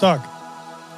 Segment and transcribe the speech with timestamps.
[0.00, 0.22] stark.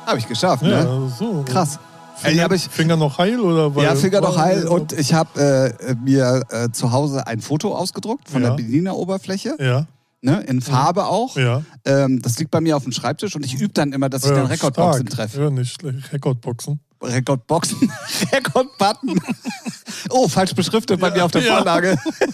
[0.06, 1.12] Habe ich geschafft, Ja, ne?
[1.18, 1.42] so.
[1.44, 1.80] Krass.
[2.18, 3.74] Finger, Ey, ich- Finger noch heil oder?
[3.74, 4.68] Weil, Ja, Finger noch heil.
[4.68, 8.50] Und ich habe äh, mir äh, zu Hause ein Foto ausgedruckt von Ja.
[8.50, 9.86] der Bedieneroberfläche, Ja,
[10.20, 11.36] ne, in Farbe auch.
[11.36, 11.62] ja.
[11.84, 14.30] Ähm, das liegt bei mir auf dem Schreibtisch und ich übe dann immer, dass ich
[14.30, 15.42] dann Rekordboxen treffe.
[15.42, 16.12] Ja, nicht schlecht.
[16.12, 16.78] Rekordboxen.
[17.02, 17.90] Rekordboxen,
[18.32, 19.20] Rekordbutton.
[20.10, 21.42] oh, falsch beschriftet bei mir auf der.
[21.42, 21.98] Vorlage.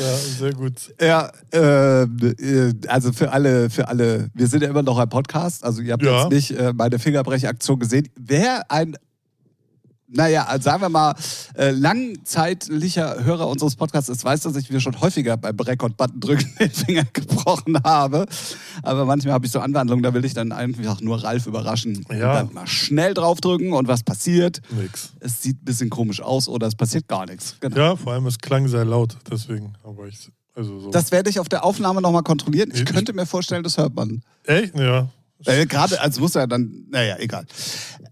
[0.00, 0.94] Ja, sehr gut.
[1.00, 5.62] Ja, äh, äh, also für alle, für alle, wir sind ja immer noch ein Podcast,
[5.62, 6.22] also ihr habt Ja.
[6.22, 8.08] jetzt nicht äh, meine Fingerbrechaktion gesehen.
[8.18, 8.96] Wer ein,
[10.12, 11.14] naja, also sagen wir mal,
[11.54, 16.52] äh, langzeitlicher Hörer unseres Podcasts ist, weiß, dass ich mir schon häufiger beim Rekord-Button drücken
[16.58, 18.26] den Finger gebrochen habe.
[18.82, 22.04] Aber manchmal habe ich so Anwandlungen, da will ich dann einfach nur Ralf überraschen.
[22.10, 22.34] Ja.
[22.34, 24.60] dann mal schnell draufdrücken und was passiert?
[24.70, 25.12] Nix.
[25.20, 27.56] Es sieht ein bisschen komisch aus oder es passiert gar nichts.
[27.60, 27.76] Genau.
[27.76, 29.74] Ja, vor allem es klang sehr laut, deswegen.
[29.84, 30.90] Aber ich, also so.
[30.90, 32.70] Das werde ich auf der Aufnahme nochmal kontrollieren.
[32.72, 34.22] Ich Ich- könnte mir vorstellen, das hört man.
[34.44, 34.76] Echt?
[34.78, 35.08] Ja.
[35.46, 37.46] Äh, Gerade, also muss er dann, naja, egal.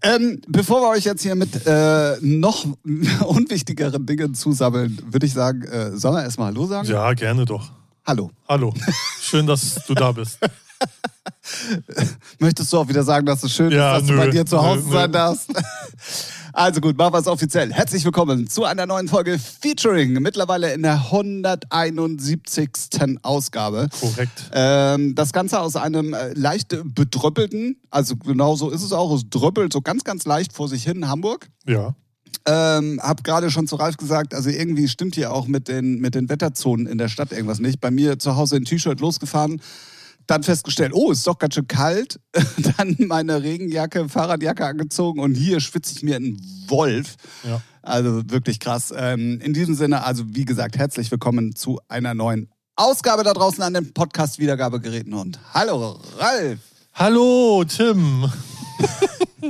[0.01, 2.65] Ähm, bevor wir euch jetzt hier mit äh, noch
[3.25, 6.87] unwichtigeren Dingen zusammeln, würde ich sagen, äh, sollen wir erstmal Hallo sagen?
[6.87, 7.71] Ja, gerne doch.
[8.05, 8.31] Hallo.
[8.47, 8.73] Hallo.
[9.21, 10.39] Schön, dass du da bist.
[12.39, 14.45] Möchtest du auch wieder sagen, dass es schön Ja, ist, dass nö, du bei dir
[14.45, 14.93] zu Hause nö, nö.
[14.93, 15.49] sein darfst?
[16.53, 17.71] Also gut, machen wir es offiziell.
[17.71, 22.69] Herzlich willkommen zu einer neuen Folge Featuring, mittlerweile in der 171.
[23.21, 23.87] Ausgabe.
[23.99, 24.49] Korrekt.
[24.51, 29.29] Ähm, das Ganze aus einem äh, leicht bedröppelten, also genau so ist es auch, es
[29.29, 31.49] dröppelt so ganz, ganz leicht vor sich hin in Hamburg.
[31.67, 31.93] Ja.
[32.47, 36.15] Ähm, hab gerade schon zu Ralf gesagt, also irgendwie stimmt hier auch mit den, mit
[36.15, 37.79] den Wetterzonen in der Stadt irgendwas nicht.
[37.79, 39.61] Bei mir zu Hause in T-Shirt losgefahren,
[40.29, 42.19] dann festgestellt, oh, ist doch ganz schön kalt.
[42.77, 47.15] dann meine Regenjacke, Fahrradjacke angezogen und hier schwitze ich mir einen Wolf.
[47.43, 47.61] Ja.
[47.81, 48.93] Also wirklich krass.
[48.95, 53.63] Ähm, in diesem Sinne, also wie gesagt, herzlich willkommen zu einer neuen Ausgabe da draußen
[53.63, 56.59] an den Podcast-Wiedergabegeräten und hallo Ralf.
[56.93, 58.29] Hallo, Tim.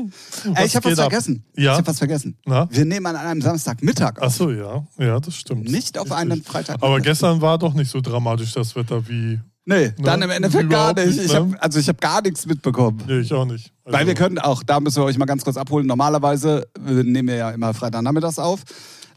[0.56, 1.12] Ey, ich habe was ab?
[1.12, 1.44] vergessen.
[1.56, 1.74] Ja?
[1.74, 2.38] Ich habe was vergessen.
[2.46, 2.68] Na?
[2.72, 4.28] Wir nehmen an einem Samstagmittag auf.
[4.28, 4.86] Ach so, ja.
[4.98, 5.70] Ja, das stimmt.
[5.70, 6.18] Nicht auf Richtig.
[6.18, 6.78] einen Freitag.
[6.82, 9.40] Aber gestern war doch nicht so dramatisch das Wetter wie.
[9.66, 11.18] Nee, dann im Endeffekt gar Überhaupt nicht.
[11.18, 11.40] nicht, Ich ne?
[11.54, 13.04] hab, also ich habe gar nichts mitbekommen.
[13.08, 13.72] Nee, ich auch nicht.
[13.84, 15.86] Also, Weil wir können auch, da müssen wir euch mal ganz kurz abholen.
[15.86, 18.62] Normalerweise nehmen wir ja immer Freitagnachmittags auf.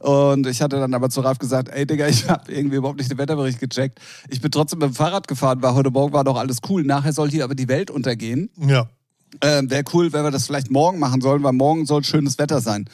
[0.01, 3.11] Und ich hatte dann aber zu Ralf gesagt, ey Digga, ich habe irgendwie überhaupt nicht
[3.11, 3.99] den Wetterbericht gecheckt.
[4.29, 6.83] Ich bin trotzdem mit dem Fahrrad gefahren, weil heute Morgen war doch alles cool.
[6.83, 8.51] Nachher soll hier aber die Welt untergehen.
[8.59, 8.89] Ja.
[9.41, 12.61] Ähm, Wäre cool, wenn wir das vielleicht morgen machen sollen, weil morgen soll schönes Wetter
[12.61, 12.87] sein.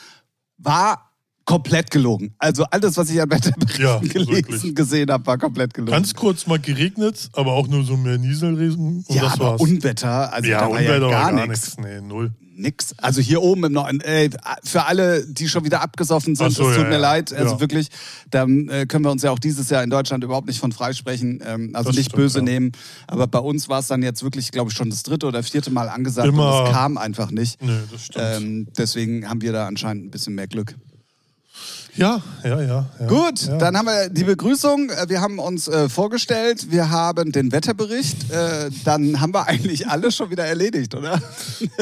[0.59, 1.08] War
[1.49, 2.35] komplett gelogen.
[2.39, 4.75] Also alles, was ich an Wetterberichten Ja, gelesen, wirklich.
[4.75, 5.93] gesehen habe, war komplett gelogen.
[5.93, 9.03] Ganz kurz mal geregnet, aber auch nur so mehr Nieselregen.
[9.09, 9.61] Und ja, das aber war's.
[9.63, 11.77] Unwetter, also ja, da war Unwetter ja war gar, gar nichts.
[11.79, 12.33] Nee, null.
[12.55, 12.93] Nix.
[12.99, 14.29] Also hier oben im Norden, ey,
[14.65, 17.33] für alle, die schon wieder abgesoffen sind, so, es tut ja, mir leid.
[17.33, 17.61] Also Ja.
[17.61, 17.89] wirklich,
[18.31, 21.41] da äh, können wir uns ja auch dieses Jahr in Deutschland überhaupt nicht von freisprechen.
[21.47, 22.45] Ähm, also Das nicht stimmt, böse ja.
[22.45, 22.73] nehmen.
[23.07, 25.71] Aber bei uns war es dann jetzt wirklich, glaube ich, schon das dritte oder vierte
[25.71, 26.63] Mal angesagt Immer.
[26.63, 27.63] und es kam einfach nicht.
[27.63, 28.25] Nee, das stimmt.
[28.37, 30.75] Ähm, deswegen haben wir da anscheinend ein bisschen mehr Glück.
[31.99, 32.87] Ja, ja, ja.
[33.01, 33.59] ja Gut, ja.
[33.59, 34.91] dann haben wir die Begrüßung.
[34.91, 36.71] Äh, Wir haben uns äh, vorgestellt.
[36.71, 38.31] Wir haben den Wetterbericht.
[38.31, 41.21] Äh, dann haben wir eigentlich alles schon wieder erledigt, oder?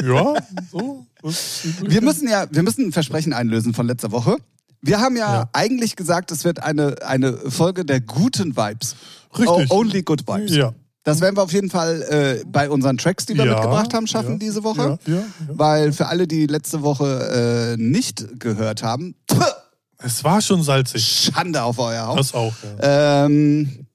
[0.03, 0.33] Ja,
[0.71, 1.05] so.
[1.81, 4.37] Wir müssen ja, wir müssen ein Versprechen einlösen von letzter Woche.
[4.81, 5.49] Wir haben ja, Ja.
[5.51, 8.95] eigentlich gesagt, es wird eine, eine Folge der guten Vibes.
[9.37, 9.71] Richtig.
[9.71, 10.55] O only good vibes.
[10.55, 10.73] Ja.
[11.03, 14.07] Das werden wir auf jeden Fall äh, bei unseren Tracks, die wir Ja, mitgebracht haben,
[14.07, 14.99] schaffen ja, diese Woche.
[15.05, 15.23] Ja.
[15.47, 19.15] Weil für alle, die letzte Woche äh, nicht gehört haben,
[19.99, 21.31] Es war schon salzig.
[21.33, 22.19] Schande auf euer Haupt.
[22.19, 23.25] Das auch, ja.
[23.25, 23.87] Ähm,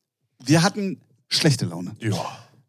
[0.44, 1.92] wir hatten schlechte Laune.
[2.00, 2.12] Ja.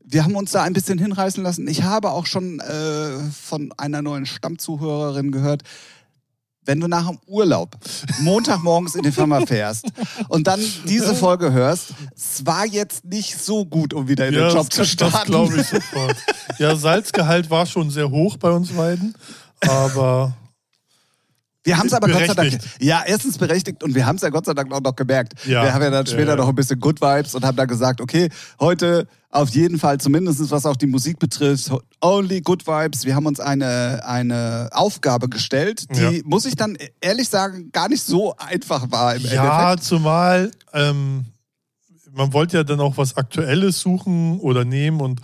[0.05, 1.67] Wir haben uns da ein bisschen hinreißen lassen.
[1.67, 5.63] Ich habe auch schon äh, von einer neuen Stammzuhörerin gehört,
[6.65, 7.75] wenn du nach dem Urlaub
[8.21, 9.85] Montagmorgens in die Firma fährst
[10.29, 14.49] und dann diese Folge hörst, es war jetzt nicht so gut, um wieder in den
[14.49, 15.31] Job zu das, das starten.
[15.31, 16.15] glaube ich sofort.
[16.59, 19.15] Ja, Salzgehalt war schon sehr hoch bei uns beiden,
[19.61, 20.33] aber
[21.63, 22.35] Wir haben es aber Gott sei Dank.
[22.35, 22.81] Berechtigt.
[22.81, 25.33] Ja, erstens berechtigt und wir haben es ja Gott sei Dank auch noch gemerkt.
[25.45, 25.63] Ja.
[25.63, 26.35] Wir haben ja dann später ja.
[26.35, 28.29] noch ein bisschen Good Vibes und haben dann gesagt, okay,
[28.59, 31.71] heute auf jeden Fall, zumindest was auch die Musik betrifft,
[32.01, 33.05] only Good Vibes.
[33.05, 36.21] Wir haben uns eine, eine Aufgabe gestellt, die, Ja.
[36.25, 39.83] muss ich dann ehrlich sagen, gar nicht so einfach war im ja, Endeffekt.
[39.85, 41.25] zumal ähm,
[42.15, 45.21] man wollte ja dann auch was Aktuelles suchen oder nehmen und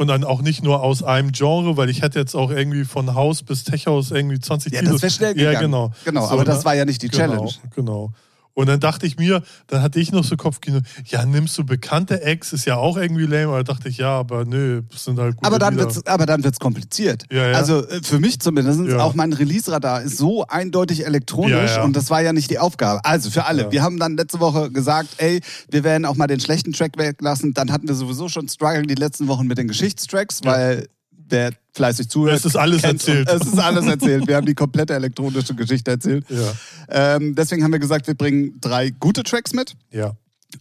[0.00, 3.14] und dann auch nicht nur aus einem Genre, weil ich hätte jetzt auch irgendwie von
[3.14, 4.92] Haus bis Tech-Haus irgendwie 20 Ja, Kilo.
[4.92, 5.52] das wäre schnell gegangen.
[5.52, 5.92] Ja, genau.
[6.06, 6.64] Genau, So, aber das ne?
[6.64, 7.50] war ja nicht die genau, Challenge.
[7.76, 8.12] Genau.
[8.60, 12.22] Und dann dachte ich mir, dann hatte ich noch so Kopfkino, ja, nimmst du bekannte
[12.22, 15.36] Acts, ist ja auch irgendwie lame, aber da dachte ich, ja, aber nö, sind halt
[15.36, 15.86] gute Aber dann Lieder.
[15.86, 17.24] wird's, aber dann wird's kompliziert.
[17.32, 17.56] Ja, ja.
[17.56, 18.98] Also äh, für mich zumindest, Ja.
[18.98, 23.04] auch mein Release-Radar ist so eindeutig elektronisch und das war ja nicht die Aufgabe.
[23.04, 23.72] Also für alle.
[23.72, 25.40] Wir haben dann letzte Woche gesagt, ey,
[25.70, 27.54] wir werden auch mal den schlechten Track weglassen.
[27.54, 30.86] Dann hatten wir sowieso schon Struggle die letzten Wochen mit den Geschichtstracks, weil
[31.30, 32.36] wer fleißig zuhört.
[32.36, 33.28] Es ist alles erzählt.
[33.28, 34.26] Es ist alles erzählt.
[34.26, 36.24] Wir haben die komplette elektronische Geschichte erzählt.
[36.28, 37.16] Ja.
[37.16, 40.14] Ähm, deswegen haben wir gesagt, wir bringen drei gute Tracks mit, Ja.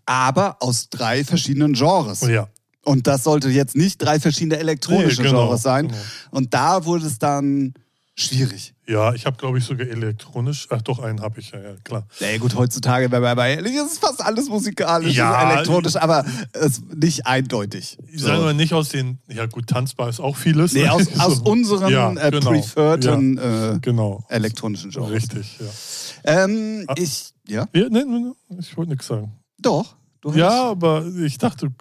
[0.06, 2.21] aber aus drei verschiedenen Genres.
[2.21, 2.48] Ja.
[2.86, 5.88] Und das sollte jetzt nicht drei verschiedene elektronische Nee, genau, Genres sein.
[5.89, 6.00] genau.
[6.31, 7.74] Und da wurde es dann
[8.19, 8.74] schwierig.
[8.88, 10.68] Ja, ich habe, glaube ich, sogar elektronisch.
[10.71, 12.07] Ach doch, einen habe ich ja, ja, klar.
[12.19, 15.51] Na ja, gut, heutzutage, wenn man mal ehrlich ist, ist fast alles musikalisch, Ja.
[15.54, 17.98] elektronisch, aber es nicht eindeutig.
[18.12, 20.74] Ich sage mal nicht aus den, ja gut, tanzbar ist auch vieles.
[20.74, 21.21] Nee, aus, So.
[21.21, 22.50] aus unseren Ja, äh, genau.
[22.51, 24.24] preferten äh, Genau.
[24.30, 25.12] elektronischen Genres.
[25.12, 26.44] Richtig, ja.
[26.44, 26.94] Ähm, Ah.
[26.98, 29.31] ich, ja, ja nee, nee, nee, ich wollte nichts sagen.
[29.60, 29.95] doch.
[30.21, 31.71] Du Ja, aber ich dachte,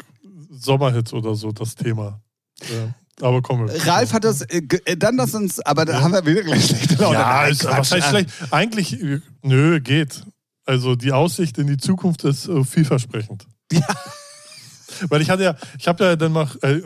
[0.51, 2.21] Sommerhits oder so, das Thema.
[2.61, 2.95] Ja.
[3.21, 3.87] Aber wir.
[3.87, 6.95] Ralf hat das, äh, äh, dann das uns, aber da haben wir wieder gleich schlechte
[6.97, 7.19] Laune.
[7.19, 8.31] Ja, Nein, ist, was heißt schlecht?
[8.51, 8.99] Eigentlich,
[9.43, 10.23] nö, geht.
[10.65, 13.47] Also die Aussicht in die Zukunft ist äh, vielversprechend.
[13.73, 13.81] Ja.
[15.09, 16.83] Weil ich hatte ja, ich habe ja dann mal, äh, äh,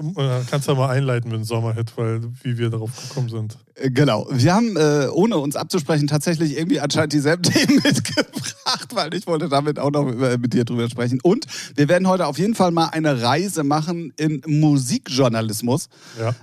[0.50, 3.56] kannst du ja mal einleiten mit dem Sommerhit, weil wie wir darauf gekommen sind.
[3.74, 4.26] Äh, Genau.
[4.30, 9.48] Wir haben, äh, ohne uns abzusprechen, tatsächlich irgendwie anscheinend dieselben Themen mitgebracht, weil ich wollte
[9.48, 11.20] damit auch noch über- mit dir drüber sprechen.
[11.22, 11.46] Und
[11.76, 15.88] wir werden heute auf jeden Fall mal eine Reise machen in Musikjournalismus.
[16.20, 16.34] Ja.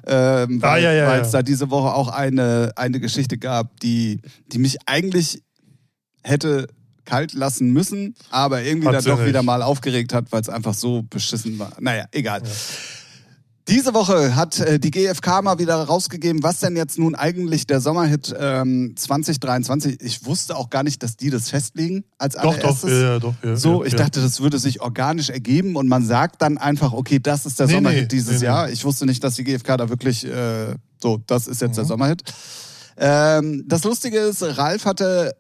[0.43, 4.21] Ähm, weil Ah, ja, ja, es da diese Woche auch eine, eine Geschichte gab, die,
[4.51, 5.43] die mich eigentlich
[6.23, 6.67] hätte
[7.09, 10.73] kalt lassen müssen, aber irgendwie Hat dann doch wieder mal aufgeregt hat, weil es einfach
[10.73, 11.71] so beschissen war.
[11.79, 12.41] Naja, egal.
[13.67, 17.81] Diese Woche hat äh, die GfK mal wieder rausgegeben, was denn jetzt nun eigentlich der
[17.81, 19.99] Sommerhit ähm, 2023.
[20.01, 22.89] Ich wusste auch gar nicht, dass die das festlegen als Doch, doch, allererstes.
[22.89, 23.35] ja, ja, doch.
[23.43, 23.99] Ja, So, ja, ich ja.
[23.99, 27.67] dachte, das würde sich organisch ergeben und man sagt dann einfach, okay, das ist der
[27.67, 28.45] Nee, Sommerhit nee, dieses nee.
[28.47, 28.71] Jahr.
[28.71, 31.89] Ich wusste nicht, dass die GfK da wirklich äh, so, das ist jetzt der Mhm.
[31.89, 32.23] Sommerhit.
[32.97, 35.35] Ähm, das Lustige ist, Ralf hatte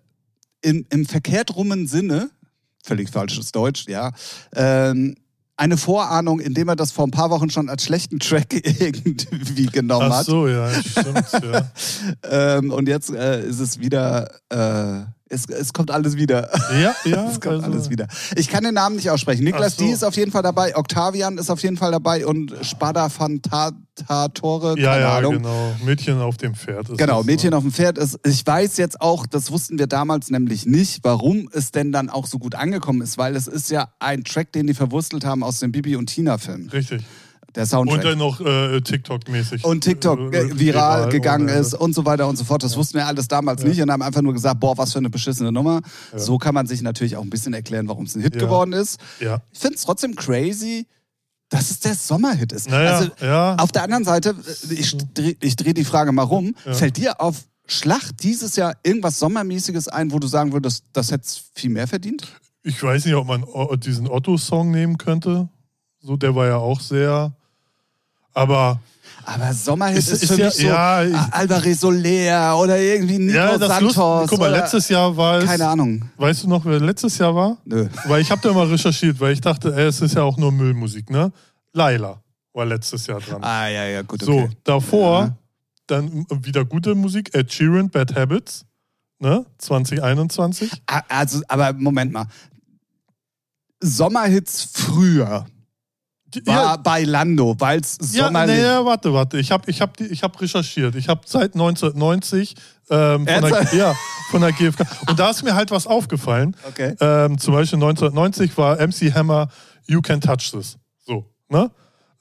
[0.61, 2.29] in, im verkehrt rummen Sinne,
[2.83, 4.11] völlig falsches Deutsch, ja,
[4.55, 5.15] ähm,
[5.59, 10.09] eine Vorahnung, indem er das vor ein paar Wochen schon als schlechten Track irgendwie genommen
[10.09, 10.25] Ach hat.
[10.25, 11.31] so, ja, stimmt.
[11.43, 11.71] ja.
[12.31, 16.49] Ähm, und jetzt äh, ist es wieder, äh, es, es kommt alles wieder.
[16.81, 17.29] ja, ja.
[17.29, 18.07] Es kommt also- alles wieder.
[18.35, 19.43] Ich kann den Namen nicht aussprechen.
[19.43, 19.83] Niklas so.
[19.85, 24.79] D ist auf jeden Fall dabei, Octavian ist auf jeden Fall dabei und Spada Fantatore,
[24.79, 25.33] Ja, keine ja, Ahnung.
[25.35, 25.75] genau.
[25.85, 26.89] Mädchen auf dem Pferd.
[26.89, 27.57] Ist Genau, das, Mädchen ne?
[27.57, 28.19] auf dem Pferd ist.
[28.25, 32.25] Ich weiß jetzt auch, das wussten wir damals nämlich nicht, warum es denn dann auch
[32.25, 35.59] so gut angekommen ist, weil es ist ja ein Track, den die verwurstelt haben aus
[35.59, 36.69] dem Bibi und Tina-Film.
[36.69, 37.03] Richtig.
[37.55, 37.97] Der Soundtrack.
[37.97, 39.63] Und dann noch äh, TikTok-mäßig.
[39.65, 42.63] und TikTok äh, äh, viral gegangen ohne- ist und so weiter und so fort.
[42.63, 45.09] Das wussten wir alles damals nicht und haben einfach nur gesagt, boah, was für eine
[45.09, 45.81] beschissene Nummer.
[46.15, 48.41] So kann man sich natürlich auch ein bisschen erklären, warum es ein Hit Ja.
[48.41, 48.99] geworden ist.
[49.19, 49.41] Ja.
[49.51, 50.85] Ich finde es trotzdem crazy,
[51.49, 52.69] dass es der Sommerhit ist.
[52.69, 53.55] Naja, also ja.
[53.55, 54.35] auf der anderen Seite,
[54.69, 56.73] äh, ich drehe ich dreh die Frage mal rum, Ja.
[56.73, 61.27] fällt dir auf Schlacht dieses Jahr irgendwas Sommermäßiges ein, wo du sagen würdest, das hätte
[61.55, 62.27] viel mehr verdient?
[62.63, 63.43] Ich weiß nicht, ob man
[63.79, 65.49] diesen Otto-Song nehmen könnte.
[66.01, 67.33] So, der war ja auch sehr.
[68.33, 68.79] Aber
[69.25, 73.19] Aber Sommerhit Ist- ist, ist für ja- mich so ja, ich- Alvarez Soler oder irgendwie
[73.19, 74.29] Nico ja, das Lust, Santos.
[74.29, 75.45] Guck mal, letztes Jahr war es.
[75.45, 76.09] Keine Ahnung.
[76.17, 77.57] Weißt du noch, wer letztes Jahr war?
[77.65, 77.87] Nö.
[78.05, 80.51] Weil ich habe da mal recherchiert, weil ich dachte, ey, es ist ja auch nur
[80.51, 81.31] Müllmusik, ne?
[81.73, 82.21] Laila
[82.53, 83.43] war letztes Jahr dran.
[83.43, 84.49] Ah, ja, ja, gut, So, okay.
[84.63, 85.37] davor Ja.
[85.87, 88.65] dann wieder gute Musik, Ed Sheeran, Bad Habits,
[89.19, 89.45] ne?
[89.59, 90.71] 2021.
[90.87, 92.25] Ah, Also, aber Moment mal.
[93.81, 95.45] Sommerhits früher
[96.45, 99.39] war Ja, bei Lando, weil es ja, nee, ja, warte, warte.
[99.39, 100.95] Ich habe ich hab, ich hab recherchiert.
[100.95, 102.55] Ich habe seit 1990
[102.89, 103.95] ähm, von, der, ja,
[104.31, 104.85] von der GfK.
[105.07, 106.55] Und da ist mir halt was aufgefallen.
[106.67, 106.95] Okay.
[106.99, 109.49] Ähm, zum Beispiel 1990 war MC Hammer
[109.87, 110.77] You Can Touch This.
[111.05, 111.71] So, ne?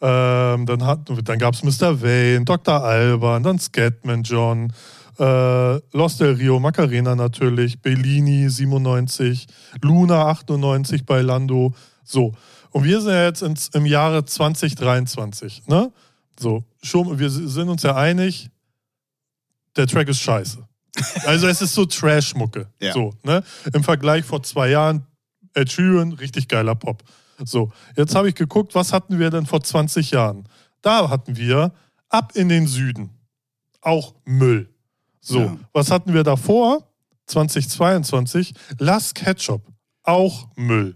[0.01, 2.01] Ähm, dann hat, dann gab es Mr.
[2.01, 2.83] Wayne, Dr.
[2.85, 4.73] Alban, dann Scatman John,
[5.19, 9.47] äh, Los del Rio, Macarena natürlich, Bellini 97,
[9.83, 11.75] Luna 98 bei Lando.
[12.05, 12.33] So.
[12.79, 15.93] Und wir sind ja jetzt ins, im Jahre 2023, ne?
[16.39, 18.51] So, schon, wir sind uns ja einig,
[19.75, 20.65] der Track ist scheiße.
[21.27, 22.69] Also es ist so Trash-Mucke.
[22.81, 22.93] Ja.
[22.93, 23.43] So, ne?
[23.73, 25.05] Im Vergleich vor zwei Jahren,
[25.55, 27.03] Ed Sheeran, richtig geiler Pop.
[27.45, 30.49] So, jetzt habe ich geguckt, was hatten wir denn vor 20 Jahren?
[30.81, 31.73] Da hatten wir
[32.11, 33.11] Ab in den Süden.
[33.81, 34.73] Auch Müll.
[35.21, 35.57] So, Ja.
[35.73, 36.89] was hatten wir davor?
[37.27, 39.67] 2022, Last Ketchup.
[40.05, 40.95] Auch Müll.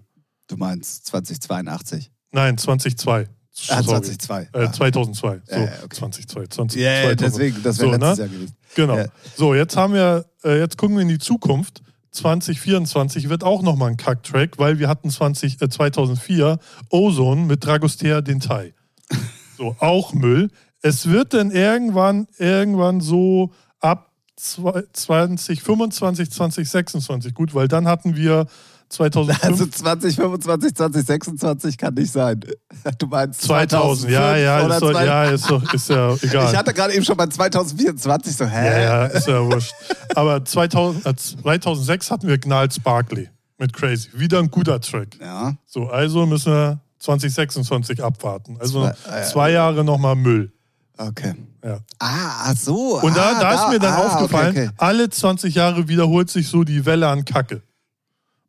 [0.52, 2.11] Du meinst 2082?
[2.30, 3.23] Nein, 2002.
[3.68, 3.85] Ah, Sorry.
[4.02, 4.42] 2002.
[4.52, 4.73] Äh, Ah.
[4.73, 5.40] 2002.
[5.47, 5.97] So, Ja, ja, okay.
[5.97, 6.47] 2002.
[6.49, 7.21] 20, Ja, ja, 2000.
[7.23, 8.25] deswegen, das wäre So, letztes ne?
[8.25, 8.56] Jahr gewesen.
[8.75, 8.97] Genau.
[8.99, 9.06] Ja.
[9.35, 11.80] So, jetzt haben wir, äh, jetzt gucken wir in die Zukunft.
[12.11, 16.59] 2024 wird auch nochmal ein Kack-Track, weil wir hatten 20, äh, 2004
[16.90, 18.75] Ozone mit Dragostea Dentai.
[19.56, 20.50] So, auch Müll.
[20.82, 28.47] Es wird dann irgendwann, irgendwann so ab zwei- 2025, 2026 gut, weil dann hatten wir
[28.92, 29.44] 2005?
[29.44, 32.40] Also 2025, 2026 kann nicht sein.
[32.99, 35.06] Du meinst 2000, ja, ja, ist, doch, 2000.
[35.06, 36.50] ja, ist, doch, ist ja egal.
[36.50, 38.66] Ich hatte gerade eben schon bei 2024 so, hä?
[38.66, 39.72] ja, ja, ist ja wurscht.
[40.14, 44.08] Aber 2000, äh, 2006 hatten wir Gnarls Barkley mit Crazy.
[44.14, 45.16] Wieder ein guter Track.
[45.20, 45.54] Ja.
[45.66, 48.56] So, also müssen wir 2026 abwarten.
[48.58, 50.52] Also Zwei- äh, zwei Jahre nochmal Müll.
[50.99, 51.34] Okay.
[51.64, 51.78] Ja.
[51.99, 53.00] Ah, so.
[53.00, 54.75] Und da, ah, da ist mir dann ah, aufgefallen, Okay, okay.
[54.78, 57.62] alle 20 Jahre wiederholt sich so die Welle an Kacke.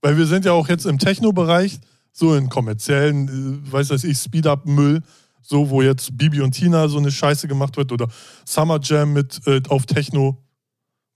[0.03, 1.79] Weil wir sind ja auch jetzt im Techno-Bereich,
[2.11, 5.01] so in kommerziellen, äh, weiß das ich, Speed-Up-Müll,
[5.41, 8.09] so wo jetzt Bibi und Tina so eine Scheiße gemacht wird oder
[8.45, 10.43] Summer Jam mit äh, auf Techno.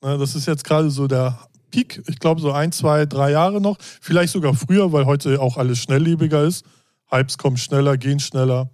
[0.01, 1.37] Ne, das ist jetzt gerade so der
[1.69, 5.57] Peak, ich glaube so ein, zwei, drei Jahre noch, vielleicht sogar früher, weil heute auch
[5.57, 6.65] alles schnelllebiger ist.
[7.11, 8.69] Hypes kommen schneller, gehen schneller.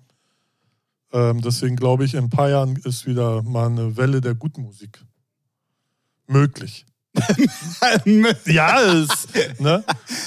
[1.11, 4.61] Ähm, deswegen glaube ich, in ein paar Jahren ist wieder mal eine Welle der guten
[4.61, 5.03] Musik
[6.27, 6.85] möglich.
[8.45, 9.27] Ja, ist,
[9.59, 9.83] ne?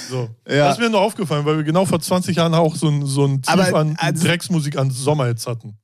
[0.09, 0.29] So.
[0.47, 0.67] Ja.
[0.67, 3.25] Das ist mir nur aufgefallen, weil wir genau vor 20 Jahren auch so ein, so
[3.25, 5.77] ein Tief Aber, an also- Drecksmusik an Sommerhits hatten.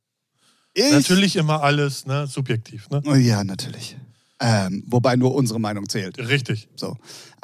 [0.74, 3.01] ich, Natürlich immer alles ne, subjektiv, ne?
[3.05, 3.98] Oh, ja, natürlich.
[4.39, 6.17] Ähm, wobei nur unsere Meinung zählt.
[6.19, 6.67] Richtig.
[6.75, 6.98] So.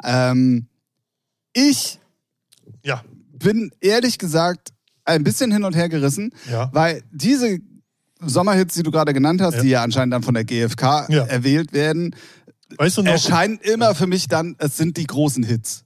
[0.04, 0.66] Ähm,
[1.52, 1.98] ich
[2.84, 3.02] Ja,
[3.32, 4.72] bin ehrlich gesagt
[5.04, 6.68] ein bisschen hin und her gerissen, ja.
[6.72, 7.58] weil diese
[8.22, 9.62] Sommerhits, die du gerade genannt hast, Ja.
[9.62, 12.14] die ja anscheinend dann von der GfK erwählt werden,
[12.76, 13.12] Weißt du noch?
[13.12, 15.84] erscheinen immer für mich dann, es sind die großen Hits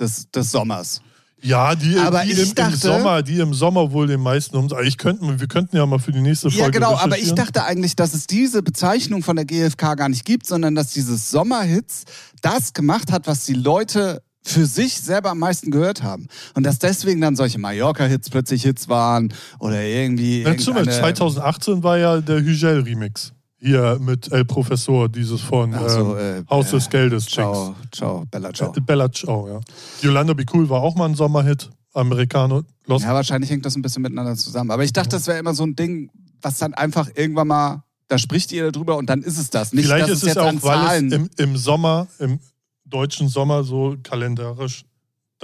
[0.00, 1.00] des, des Sommers.
[1.42, 4.66] Ja, die, die im, im dachte- Sommer, die im Sommer wohl den meisten um.
[4.82, 6.62] Ich könnten, wir könnten ja mal für die nächste Folge.
[6.64, 10.24] Ja, genau, aber ich dachte eigentlich, dass es diese Bezeichnung von der GfK gar nicht
[10.24, 12.04] gibt, sondern dass dieses Sommerhits
[12.40, 16.28] das gemacht hat, was die Leute für sich selber am meisten gehört haben.
[16.54, 20.44] Und dass deswegen dann solche Mallorca-Hits plötzlich Hits waren oder irgendwie.
[20.44, 23.33] Ja, zum Beispiel irgendeine- 2018 war ja der Hügel-Remix.
[23.64, 27.24] Hier mit El Professor, dieses von so, ähm, äh, Haus äh, des Geldes.
[27.24, 28.74] Ciao, ciao, Bella, ciao.
[28.76, 29.60] Äh, Bella Ciao, ja.
[30.02, 31.70] Yolanda Be Cool war auch mal ein Sommerhit.
[31.94, 32.62] Americano.
[32.86, 33.04] Lost.
[33.06, 34.70] Ja, wahrscheinlich hängt das ein bisschen miteinander zusammen.
[34.70, 36.10] Aber ich dachte, das wäre immer so ein Ding,
[36.42, 39.72] was dann einfach irgendwann mal, da spricht jeder drüber und dann ist es das.
[39.72, 42.40] Nicht, Vielleicht ist es ja auch, weil es im, im Sommer, im
[42.84, 44.84] deutschen Sommer so kalendarisch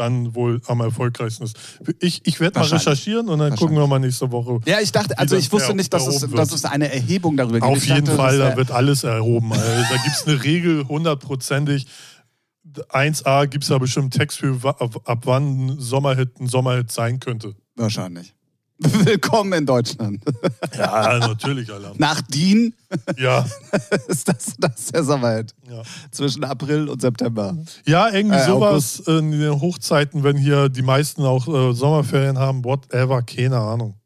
[0.01, 1.57] dann wohl am erfolgreichsten ist.
[2.01, 4.61] Ich, ich werde mal recherchieren und dann gucken wir mal nächste Woche.
[4.67, 7.71] Ja, ich dachte, also ich wusste nicht, dass es, dass es eine Erhebung darüber gibt.
[7.71, 9.53] Auf Ich jeden dachte, Fall, da wird alles erhoben.
[9.53, 11.87] Also, da gibt es eine Regel, hundertprozentig.
[12.91, 17.21] 1a gibt es da bestimmt einen Text für, ab wann ein Sommerhit ein Sommerhit sein
[17.21, 17.55] könnte.
[17.77, 18.35] Wahrscheinlich.
[19.05, 20.23] Willkommen in Deutschland.
[20.77, 21.93] Ja, natürlich, Alter.
[21.99, 22.73] Nach DIN
[23.19, 23.45] Ja,
[24.09, 25.55] ist das, das der Sommerhit.
[25.69, 25.83] ja.
[26.11, 27.57] Zwischen April und September.
[27.87, 32.65] ja irgendwie Äh, sowas in den Hochzeiten, wenn hier die meisten auch äh, Sommerferien haben,
[32.65, 33.97] whatever, keine Ahnung.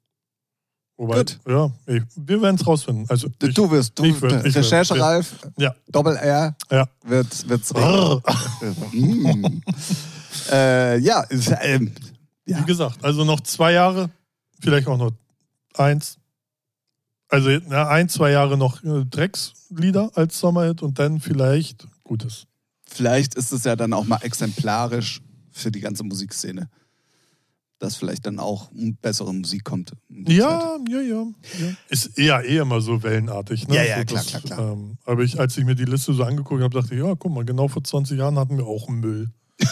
[0.97, 1.39] Wobei, Gut.
[1.49, 3.07] ja, ich, wir werden es rausfinden.
[3.09, 6.89] Also, ich, du wirst, du, ich werd- ich Recherche Ralf, ja, Doppel R, ja.
[7.05, 8.23] wird, wird's Brrr.
[8.93, 9.45] mm.
[10.53, 11.25] äh, Ja,
[11.63, 11.93] ähm,
[12.47, 12.59] ja.
[12.61, 14.09] Wie gesagt, also noch zwei Jahre,
[14.65, 15.13] vielleicht auch noch
[15.75, 16.19] eins.
[17.29, 22.47] Also na, ein, zwei Jahre noch äh, Dreckslieder als Sommerhit und dann vielleicht Gutes.
[22.87, 26.69] vielleicht ist es ja dann auch mal exemplarisch für die ganze Musikszene.
[27.81, 28.71] Dass vielleicht dann auch
[29.03, 29.93] bessere Musik kommt.
[30.09, 31.27] Ja, ja, ja,
[31.59, 31.75] ja.
[31.89, 33.67] Ist eher eh immer so wellenartig.
[33.67, 33.75] Ne?
[33.75, 34.73] Ja, ja, so, klar, klar, klar.
[34.73, 37.33] Ähm, aber ich, als ich mir die Liste so angeguckt habe, dachte ich, ja, guck
[37.33, 39.31] mal, genau vor 20 Jahren hatten wir auch Müll.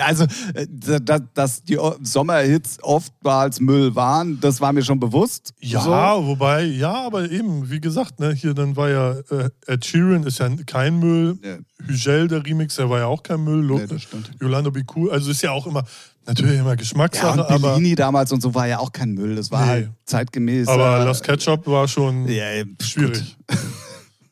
[0.00, 0.24] Also,
[0.54, 5.52] äh, da- dass die Sommerhits oftmals Müll waren, das war mir schon bewusst.
[5.60, 6.26] Ja, So.
[6.26, 10.38] wobei, ja, aber eben, wie gesagt, ne, hier dann war ja äh, Ed Sheeran ist
[10.38, 11.38] ja kein Müll.
[11.44, 11.56] Ja.
[11.86, 13.60] Hügel, der Remix, der war ja auch kein Müll.
[13.64, 14.30] Lo- Nee, das stimmt.
[14.40, 15.84] Yolanda Be Cool, also ist ja auch immer,
[16.26, 19.36] natürlich immer Ja, Geschmackssache, und aber, Bellini damals und so war ja auch kein Müll.
[19.36, 19.68] Das war Nee.
[19.70, 20.66] halt zeitgemäß.
[20.68, 22.44] aber äh, Last Ketchup war schon ja,
[22.82, 23.36] schwierig.
[23.46, 23.58] Gut.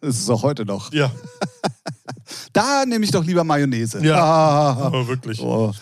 [0.04, 0.92] Das ist auch heute noch.
[0.92, 1.12] Ja,
[2.52, 3.98] Da nehme ich doch lieber Mayonnaise.
[4.04, 4.16] Ja.
[4.22, 4.70] Ah.
[4.86, 5.40] aber wirklich.
[5.40, 5.72] Oh.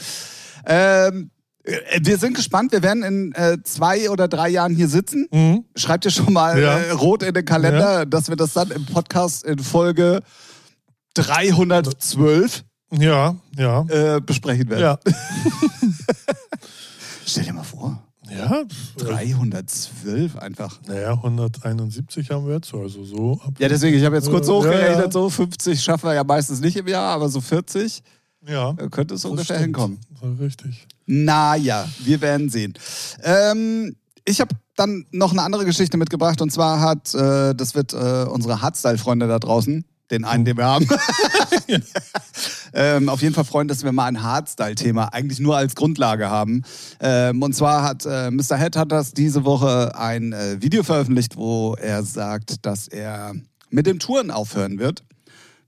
[0.67, 1.31] Ähm,
[1.65, 2.73] äh, wir sind gespannt.
[2.73, 5.27] Wir werden in äh, zwei oder drei Jahren hier sitzen.
[5.33, 5.65] Mhm.
[5.77, 6.79] Schreibt ihr schon mal Ja.
[6.79, 10.21] äh, rot in den Kalender, dass wir das dann im Podcast in Folge
[11.15, 13.85] 312 Ja, ja.
[13.89, 14.81] äh, besprechen werden.
[14.83, 14.99] Ja.
[17.27, 18.03] Stell dir mal vor.
[18.31, 18.63] Ja,
[18.99, 20.79] 312 einfach.
[20.87, 23.41] naja, 171 haben wir jetzt, also so.
[23.45, 25.11] Ab, Ja, deswegen, ich habe jetzt kurz Ja, hochgerechnet, ja.
[25.11, 28.03] so 50 schaffen wir ja meistens nicht im Jahr, aber so 40
[28.47, 29.77] ja äh, könnte es ungefähr stimmt.
[29.77, 29.99] hinkommen.
[30.41, 30.87] Richtig.
[31.07, 32.75] Naja, wir werden sehen.
[33.23, 37.93] Ähm, ich habe dann noch eine andere Geschichte mitgebracht und zwar hat, äh, das wird
[37.93, 40.87] äh, unsere Hardstyle-Freunde da draußen, den einen, den wir haben,
[42.75, 46.63] ähm, auf jeden Fall freuen, dass wir mal ein Hardstyle-Thema eigentlich nur als Grundlage haben.
[47.01, 48.57] Ähm, und zwar hat äh, Mr.
[48.57, 53.35] Head hat das diese Woche ein äh, Video veröffentlicht, wo er sagt, dass er
[53.71, 55.03] mit dem Touren aufhören wird,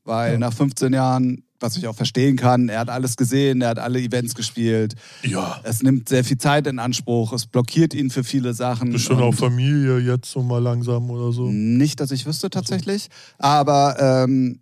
[0.05, 0.39] weil Ja.
[0.39, 2.69] nach 15 Jahren was ich auch verstehen kann.
[2.69, 4.95] Er hat alles gesehen, er hat alle Events gespielt.
[5.23, 5.61] Ja.
[5.63, 8.93] Es nimmt sehr viel Zeit in Anspruch, es blockiert ihn für viele Sachen.
[8.93, 11.49] Bestimmt auch Familie jetzt so mal langsam oder so.
[11.51, 13.09] Nicht, dass ich wüsste tatsächlich.
[13.39, 14.61] Aber ähm,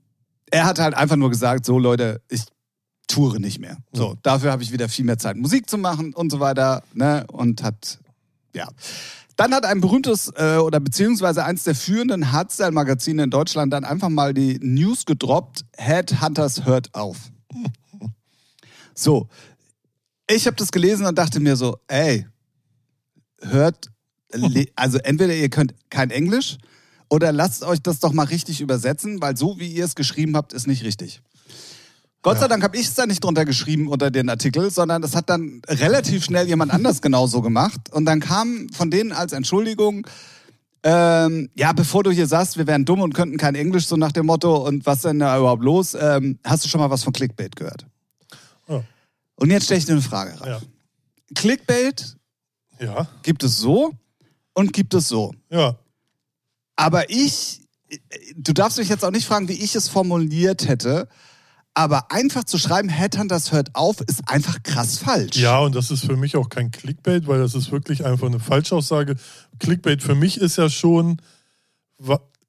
[0.50, 2.42] er hat halt einfach nur gesagt, so Leute, ich
[3.08, 3.76] toure nicht mehr.
[3.92, 6.82] So, dafür habe ich wieder viel mehr Zeit, Musik zu machen und so weiter.
[6.94, 7.24] Ne?
[7.28, 7.98] Und hat,
[8.54, 8.68] ja.
[9.40, 14.10] Dann hat ein berühmtes äh, oder beziehungsweise eins der führenden Hardstyle-Magazine in Deutschland dann einfach
[14.10, 17.16] mal die News gedroppt, Headhunters hört auf.
[18.92, 19.28] So,
[20.28, 22.26] ich habe das gelesen und dachte mir so, ey,
[23.40, 23.90] hört,
[24.76, 26.58] also entweder ihr könnt kein Englisch
[27.08, 30.52] oder lasst euch das doch mal richtig übersetzen, weil so wie ihr es geschrieben habt,
[30.52, 31.22] ist nicht richtig.
[32.22, 32.48] Gott sei.
[32.48, 35.62] Dank habe ich es da nicht drunter geschrieben unter den Artikel, sondern das hat dann
[35.68, 37.90] relativ schnell jemand anders genauso gemacht.
[37.92, 40.06] Und dann kam von denen als Entschuldigung,
[40.82, 44.12] ähm, ja, bevor du hier sagst, wir wären dumm und könnten kein Englisch, so nach
[44.12, 45.94] dem Motto, und was denn da überhaupt los?
[45.94, 47.86] Ähm, hast du schon mal was von Clickbait gehört?
[48.66, 48.82] Ja.
[49.36, 50.40] Und jetzt stelle ich dir eine Frage.
[50.40, 50.62] Ralf.
[50.62, 50.68] Ja.
[51.34, 52.16] Clickbait
[52.80, 53.08] Ja.
[53.22, 53.92] gibt es so
[54.54, 55.34] und gibt es so.
[55.50, 55.76] Ja.
[56.76, 57.60] Aber ich,
[58.36, 61.08] du darfst mich jetzt auch nicht fragen, wie ich es formuliert hätte,
[61.74, 65.36] aber einfach zu schreiben, Headhunters hört auf, ist einfach krass falsch.
[65.36, 68.40] Ja, und das ist für mich auch kein Clickbait, weil das ist wirklich einfach eine
[68.40, 69.16] Falschaussage.
[69.58, 71.20] Clickbait für mich ist ja schon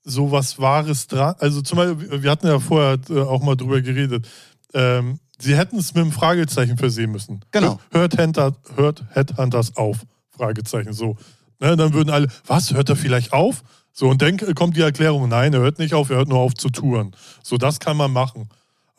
[0.04, 1.36] so was Wahres dran.
[1.40, 4.28] Also zum Beispiel, wir hatten ja vorher äh, auch mal drüber geredet.
[4.74, 7.42] Ähm, sie hätten es mit einem Fragezeichen versehen müssen.
[7.52, 7.80] Genau.
[7.92, 10.00] Hört, Headhunter, hört Headhunters auf?
[10.30, 10.94] Fragezeichen.
[10.94, 11.18] So.
[11.60, 13.64] Ne, dann würden alle, was, hört er vielleicht auf?
[13.94, 16.56] So, und dann kommt die Erklärung, nein, er hört nicht auf, er hört nur auf
[16.56, 17.12] zu touren.
[17.44, 18.50] So, das kann man machen.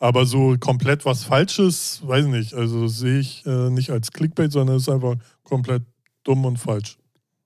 [0.03, 4.75] Aber so komplett was Falsches, weiß nicht, also sehe ich äh, nicht als Clickbait, sondern
[4.75, 5.83] es ist einfach komplett
[6.25, 6.97] dumm und falsch.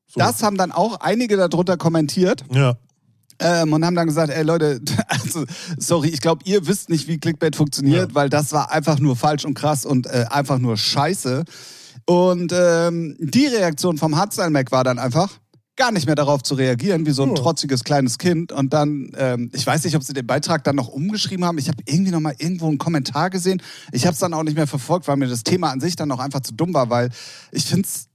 [0.07, 0.19] So.
[0.19, 2.75] Das haben dann auch einige darunter kommentiert Ja,
[3.37, 5.45] ähm, und haben dann gesagt, ey Leute, also
[5.77, 8.15] sorry, ich glaube, ihr wisst nicht, wie Clickbait funktioniert, Ja.
[8.15, 11.43] weil das war einfach nur falsch und krass und äh, einfach nur scheiße.
[12.07, 15.29] Und ähm, die Reaktion vom Hardstyle Mac war dann einfach
[15.77, 18.51] gar nicht mehr darauf zu reagieren, wie so ein trotziges kleines Kind.
[18.51, 21.57] Und dann, ähm, ich weiß nicht, ob sie den Beitrag dann noch umgeschrieben haben.
[21.57, 23.61] Ich habe irgendwie noch mal irgendwo einen Kommentar gesehen.
[23.91, 26.11] Ich habe es dann auch nicht mehr verfolgt, weil mir das Thema an sich dann
[26.11, 27.09] auch einfach zu dumm war, weil
[27.51, 28.07] ich finde es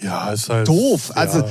[0.00, 0.68] ja, ist halt.
[0.68, 1.12] doof.
[1.14, 1.50] Also ja.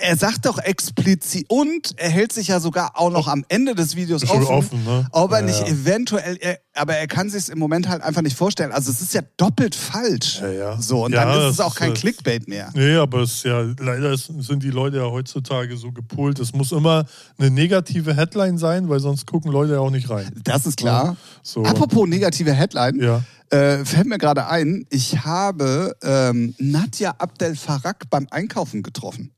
[0.00, 3.94] Er sagt doch explizit und er hält sich ja sogar auch noch am Ende des
[3.96, 5.06] Videos Ist offen, offen, ne?
[5.12, 5.66] ob er Ja, nicht ja.
[5.68, 8.72] eventuell, er, aber er kann sich im Moment halt einfach nicht vorstellen.
[8.72, 10.40] Also es ist ja doppelt falsch.
[10.40, 10.80] Ja, ja.
[10.82, 12.70] So und dann ist es auch ist, kein äh, Clickbait mehr.
[12.74, 16.38] Nee, aber es ist ja, leider ist, sind die Leute ja heutzutage so gepolt.
[16.40, 17.04] Es muss immer
[17.38, 20.28] eine negative Headline sein, weil sonst gucken Leute ja auch nicht rein.
[20.44, 21.16] Das ist klar.
[21.42, 21.62] So.
[21.64, 23.22] Apropos negative Headline, Ja.
[23.50, 29.32] äh, fällt mir gerade ein, ich habe ähm, Nadja Abdel Farag beim Einkaufen getroffen.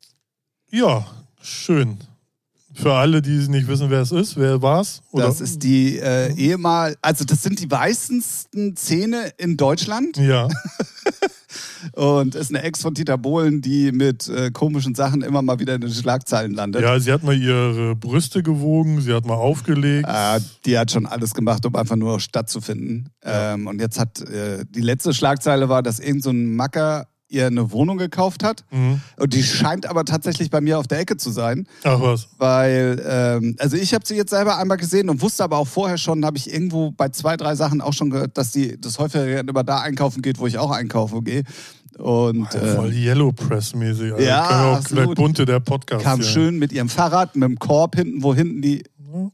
[0.70, 1.06] Ja,
[1.42, 1.98] schön.
[2.72, 5.02] Für alle, die nicht wissen, wer es ist, wer war's?
[5.10, 5.26] Oder?
[5.26, 10.16] Das ist die äh, ehemal, also das sind die weißesten Zähne in Deutschland.
[10.16, 10.48] Ja,
[11.94, 15.74] Und ist eine Ex von Dieter Bohlen, die mit äh, komischen Sachen immer mal wieder
[15.74, 16.82] in den Schlagzeilen landet.
[16.82, 20.08] ja, sie hat mal ihre Brüste gewogen, sie hat mal aufgelegt.
[20.08, 23.10] Äh, die hat schon alles gemacht, um einfach nur stattzufinden.
[23.22, 27.46] Ähm, und jetzt hat äh, die letzte Schlagzeile war, dass irgend so ein Macker ihr
[27.46, 28.64] eine Wohnung gekauft hat.
[28.70, 29.00] Mhm.
[29.16, 31.66] Und die scheint aber tatsächlich bei mir auf der Ecke zu sein.
[31.84, 32.28] Ach was.
[32.38, 35.96] Weil, ähm, also ich habe sie jetzt selber einmal gesehen und wusste aber auch vorher
[35.96, 39.40] schon, habe ich irgendwo bei zwei, drei Sachen auch schon gehört, dass die das häufiger
[39.40, 41.44] immer da einkaufen geht, wo ich auch einkaufen gehe.
[41.98, 44.12] Und Ja, äh, voll Yellow Press-mäßig.
[44.12, 45.16] Also Ja, wir auch absolut.
[45.16, 46.02] bunte der Podcast.
[46.04, 46.28] kam hier.
[46.28, 49.28] schön mit ihrem Fahrrad, mit dem Korb hinten, wo hinten die Ja.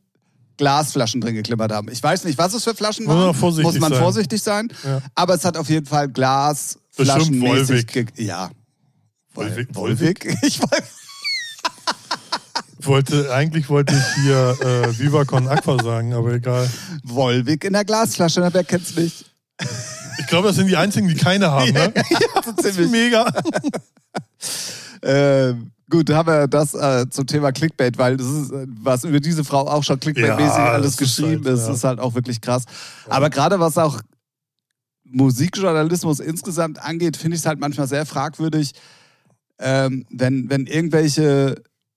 [0.57, 1.89] Glasflaschen drin geklimpert haben.
[1.91, 3.35] Ich weiß nicht, was es für Flaschen Muss man waren.
[3.35, 4.01] vorsichtig Muss man sein.
[4.03, 4.69] vorsichtig sein.
[4.85, 5.01] Ja.
[5.15, 6.86] Aber es hat auf jeden Fall Glasflaschen.
[6.97, 7.93] Bestimmt Volvic.
[7.93, 8.51] ge- Ja.
[9.35, 9.69] Volvic.
[9.75, 10.37] Volvic?
[10.43, 10.83] Ich weiß.
[12.81, 16.69] Wollte, eigentlich wollte ich hier äh, Viva Con Aqua sagen, aber egal.
[17.03, 19.25] Volvic in der Glasflasche, na, wer kennt's nicht?
[20.21, 21.93] Ich glaube, das sind die einzigen, die keine haben, ne?
[22.45, 22.91] so Das ist ziemlich.
[22.91, 23.27] mega.
[25.03, 29.21] Ähm, gut, haben wir das äh, zum Thema Clickbait, weil das ist, äh, was über
[29.21, 31.75] diese Frau auch schon Clickbait-mäßig Ja, alles ist geschrieben halt, ist, ja.
[31.75, 32.65] ist halt auch wirklich krass.
[33.09, 34.01] Aber gerade was auch
[35.11, 38.73] Musikjournalismus insgesamt angeht, finde ich es halt manchmal sehr fragwürdig,
[39.59, 41.57] ähm, wenn, wenn irgendwelche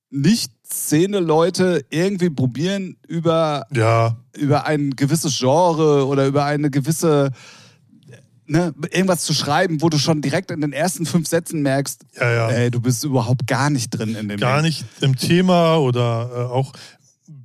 [0.10, 7.32] Nicht-Szene-Leute irgendwie probieren, über Ja, über ein gewisses Genre oder über eine gewisse
[8.50, 12.32] ne, irgendwas zu schreiben, wo du schon direkt in den ersten fünf Sätzen merkst, ja,
[12.32, 12.50] ja.
[12.50, 14.66] ey, du bist überhaupt gar nicht drin in dem Gar Ding.
[14.66, 16.74] nicht im Thema oder äh, auch.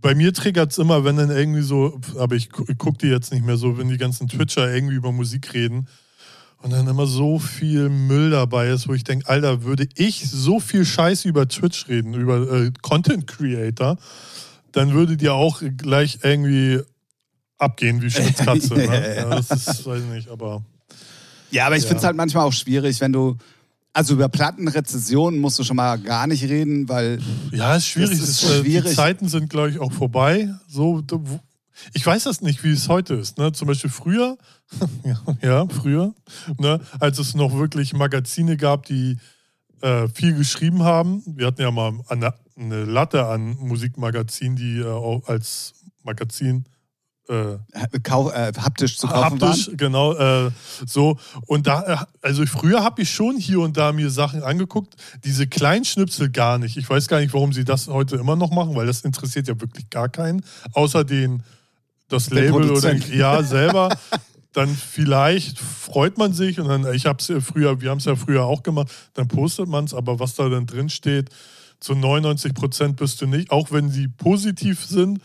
[0.05, 3.07] Bei mir triggert es immer, wenn dann irgendwie so, aber ich, gu- ich gucke die
[3.07, 5.89] jetzt nicht mehr so, wenn die ganzen Twitcher irgendwie über Musik reden
[6.61, 10.61] und dann immer so viel Müll dabei ist, wo ich denke, Alter, würde ich so
[10.61, 13.97] viel Scheiß über Twitch reden, über äh, Content Creator,
[14.73, 16.81] dann würde dir auch gleich irgendwie
[17.57, 18.75] abgehen wie Schnitzkatze.
[18.77, 19.15] ne?
[19.17, 20.63] ja, das ist, weiß ich nicht, aber.
[21.51, 21.89] Ja, aber ich Ja.
[21.89, 23.39] finde es halt manchmal auch schwierig, wenn du.
[23.95, 27.21] Also über Plattenrezessionen musst du schon mal gar nicht reden, weil.
[27.53, 28.21] Ja, ist schwierig.
[28.21, 28.91] Ist äh, schwierig.
[28.91, 30.53] Die Zeiten sind, glaube ich, auch vorbei.
[30.69, 31.01] So,
[31.93, 33.39] ich weiß das nicht, wie es heute ist.
[33.39, 33.53] Ne?
[33.53, 34.37] Zum Beispiel früher,
[35.43, 36.13] ja, früher,
[36.59, 36.81] ne?
[36.99, 39.19] als es noch wirklich Magazine gab, die
[39.81, 41.23] äh, viel geschrieben haben.
[41.27, 42.35] Wir hatten ja mal eine,
[42.85, 46.65] Latte an Musikmagazinen, die äh, auch als Magazin
[47.29, 47.59] äh,
[48.03, 49.77] Kau äh, haptisch zu kaufen Haptisch, waren.
[49.77, 50.15] genau.
[50.15, 50.51] Äh,
[50.87, 51.19] so.
[51.47, 54.95] Und da, äh, also früher habe ich schon hier und da mir Sachen angeguckt.
[55.25, 56.77] Diese kleinen Schnipsel gar nicht.
[56.77, 59.61] Ich weiß gar nicht, warum sie das heute immer noch machen, weil das interessiert ja
[59.61, 60.45] wirklich gar keinen.
[60.73, 61.43] Außer den,
[62.09, 63.09] das Der Label oder Produzent.
[63.15, 63.97] ja selber.
[64.53, 68.05] Dann vielleicht freut man sich und dann, ich habe es ja früher, wir haben es
[68.05, 71.31] ja früher auch gemacht, dann postet man es, aber was da dann drin steht,
[71.81, 75.19] zu 99 Prozent bist du nicht, auch wenn sie positiv sind,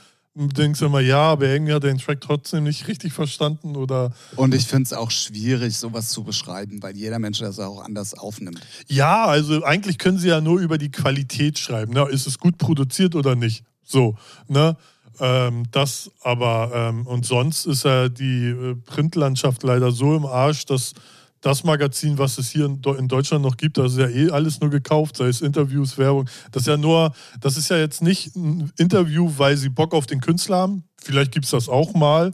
[0.48, 4.12] denkst du immer, ja, aber irgendwie hat er den Track trotzdem nicht richtig verstanden oder
[4.36, 8.14] Und ich finde es auch schwierig, sowas zu beschreiben, weil jeder Mensch das auch anders
[8.14, 8.62] aufnimmt.
[8.88, 11.94] Ja, also eigentlich können sie ja nur über die Qualität schreiben.
[11.94, 12.08] Ne?
[12.10, 13.64] Ist es gut produziert oder nicht?
[13.84, 14.16] So,
[14.48, 14.78] ne?
[15.20, 20.66] Ähm, das aber, ähm, und sonst ist ja die äh, Printlandschaft leider so im Arsch,
[20.66, 20.94] dass
[21.42, 24.30] das Magazin, was es hier in, Deu- in Deutschland noch gibt, das ist ja eh
[24.30, 26.30] alles nur gekauft, sei es Interviews, Werbung.
[26.52, 30.06] Das ist ja nur, das ist ja jetzt nicht ein Interview, weil sie Bock auf
[30.06, 30.84] den Künstler haben.
[30.98, 32.34] Vielleicht gibt es das auch mal,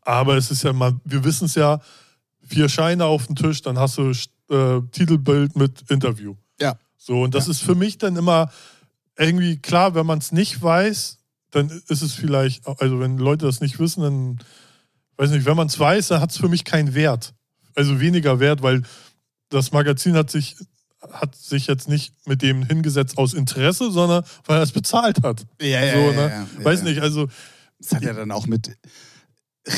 [0.00, 1.80] aber es ist ja mal, wir wissen es ja,
[2.46, 4.12] vier Scheine auf dem Tisch, dann hast du
[4.50, 6.34] äh, Titelbild mit Interview.
[6.58, 6.78] Ja.
[6.96, 8.50] So, und das ist für mich dann immer
[9.18, 11.18] irgendwie klar, wenn man es nicht weiß,
[11.50, 14.38] dann ist es vielleicht, also wenn Leute das nicht wissen, dann
[15.16, 17.34] weiß nicht, wenn man es weiß, dann hat es für mich keinen Wert.
[17.78, 18.82] Also weniger Wert, weil
[19.50, 20.56] das Magazin hat sich,
[21.12, 25.46] hat sich jetzt nicht mit dem hingesetzt aus Interesse, sondern weil er es bezahlt hat.
[25.60, 26.22] Ja, ja, so, ja, ne?
[26.22, 26.88] ja, ja, weiß ja.
[26.88, 27.28] nicht, also
[27.78, 28.76] Das hat ja dann auch mit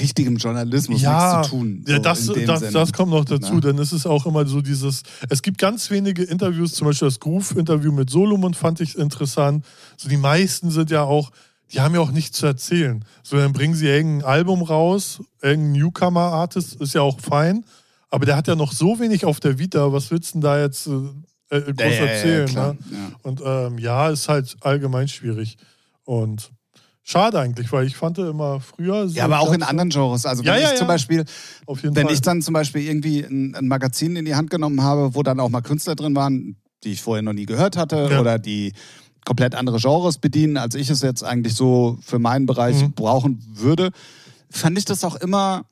[0.00, 1.84] richtigem Journalismus Ja, nichts zu tun.
[1.86, 2.72] Ja, so das, dem das, Sinne.
[2.72, 3.60] das kommt noch dazu, Na?
[3.60, 7.20] denn es ist auch immer so dieses, es gibt ganz wenige Interviews, zum Beispiel das
[7.20, 9.64] Groove-Interview mit Solomon fand ich interessant.
[9.98, 11.32] So die meisten sind ja auch,
[11.72, 13.04] die haben ja auch nichts zu erzählen.
[13.22, 17.64] So dann bringen sie irgendein Album raus, irgendein Newcomer-Artist, ist ja auch fein,
[18.10, 20.60] aber der hat ja noch so wenig auf der Vita, was willst du denn da
[20.60, 22.52] jetzt äh, äh, groß Ja, erzählen?
[22.54, 22.76] ne?
[22.92, 23.10] ja.
[23.22, 25.56] Und ähm, ja, ist halt allgemein schwierig.
[26.04, 26.50] Und
[27.02, 29.08] schade eigentlich, weil ich fand immer früher.
[29.08, 30.26] so Ja, aber auch in anderen Genres.
[30.26, 30.86] Also wenn Ja, ja, ich zum.
[30.88, 31.24] Beispiel,
[31.66, 32.14] Auf jeden wenn Fall.
[32.14, 35.38] ich dann zum Beispiel irgendwie ein, ein Magazin in die Hand genommen habe, wo dann
[35.40, 38.20] auch mal Künstler drin waren, die ich vorher noch nie gehört hatte Ja.
[38.20, 38.72] oder die
[39.24, 42.92] komplett andere Genres bedienen, als ich es jetzt eigentlich so für meinen Bereich Mhm.
[42.92, 43.90] brauchen würde,
[44.50, 45.66] fand ich das auch immer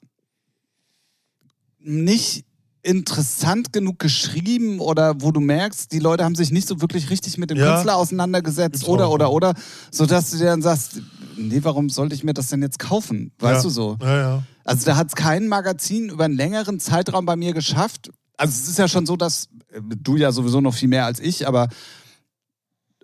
[1.78, 2.44] nicht
[2.82, 7.36] interessant genug geschrieben oder wo du merkst, die Leute haben sich nicht so wirklich richtig
[7.36, 7.72] mit dem Ja.
[7.72, 9.54] Künstler auseinandergesetzt Gibt's oder oder oder,
[9.90, 11.00] sodass du dir dann sagst,
[11.36, 13.32] nee, warum sollte ich mir das denn jetzt kaufen?
[13.38, 13.62] Weißt ja.
[13.62, 13.98] du so?
[14.00, 14.42] Ja.
[14.64, 18.10] Also da hat es kein Magazin über einen längeren Zeitraum bei mir geschafft.
[18.36, 21.20] Also es ist ja schon so, dass äh, du ja sowieso noch viel mehr als
[21.20, 21.68] ich, aber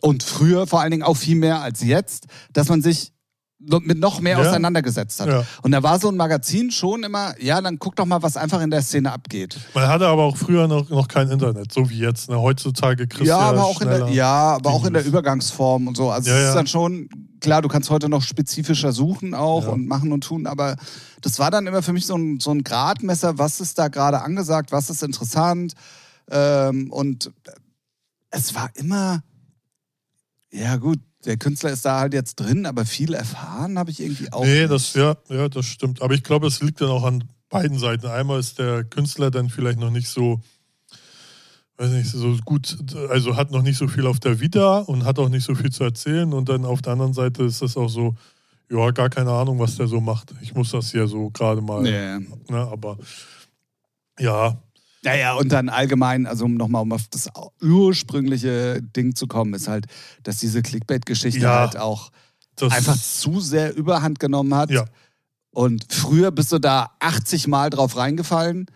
[0.00, 3.13] und früher vor allen Dingen auch viel mehr als jetzt, dass man sich
[3.82, 4.48] mit noch mehr Ja.
[4.48, 5.28] auseinandergesetzt hat.
[5.28, 5.44] Ja.
[5.62, 8.60] Und da war so ein Magazin schon immer, ja, dann guck doch mal, was einfach
[8.60, 9.58] in der Szene abgeht.
[9.74, 12.28] Man hatte aber auch früher noch, noch kein Internet, so wie jetzt.
[12.28, 12.40] Ne?
[12.40, 15.04] Heutzutage kriegst Ja, aber auch in der, ja, aber auch in der.
[15.04, 16.10] Übergangsform und so.
[16.10, 17.08] Also Ja, es ist dann schon
[17.40, 20.76] klar, du kannst heute noch spezifischer suchen auch und machen und tun, aber
[21.20, 24.22] das war dann immer für mich so ein, so ein Gradmesser, was ist da gerade
[24.22, 25.74] angesagt, was ist interessant
[26.30, 27.30] ähm, und
[28.30, 29.22] es war immer,
[30.50, 34.32] ja gut, der Künstler ist da halt jetzt drin, aber viel erfahren habe ich irgendwie
[34.32, 34.44] auch.
[34.44, 34.70] Nee, nicht.
[34.70, 36.02] das, ja, ja, das stimmt.
[36.02, 38.06] Aber ich glaube, es liegt dann auch an beiden Seiten.
[38.06, 40.40] Einmal ist der Künstler dann vielleicht noch nicht so,
[41.76, 42.76] weiß nicht, so gut,
[43.10, 45.70] also hat noch nicht so viel auf der Vita und hat auch nicht so viel
[45.70, 46.32] zu erzählen.
[46.32, 48.14] Und dann auf der anderen Seite ist das auch so,
[48.70, 50.34] ja, gar keine Ahnung, was der so macht.
[50.40, 52.18] Ich muss das hier so gerade mal, Ja.
[52.18, 52.28] ne,
[52.70, 52.98] aber
[54.18, 54.56] ja,
[55.04, 57.28] Naja, und dann allgemein, also um nochmal um auf das
[57.60, 59.86] ursprüngliche Ding zu kommen, ist halt,
[60.22, 61.60] dass diese Clickbait-Geschichte Ja.
[61.60, 62.10] halt auch
[62.70, 64.70] einfach zu sehr überhand genommen hat.
[64.70, 64.84] Ja.
[65.50, 68.66] Und früher bist du da 80 Mal drauf reingefallen.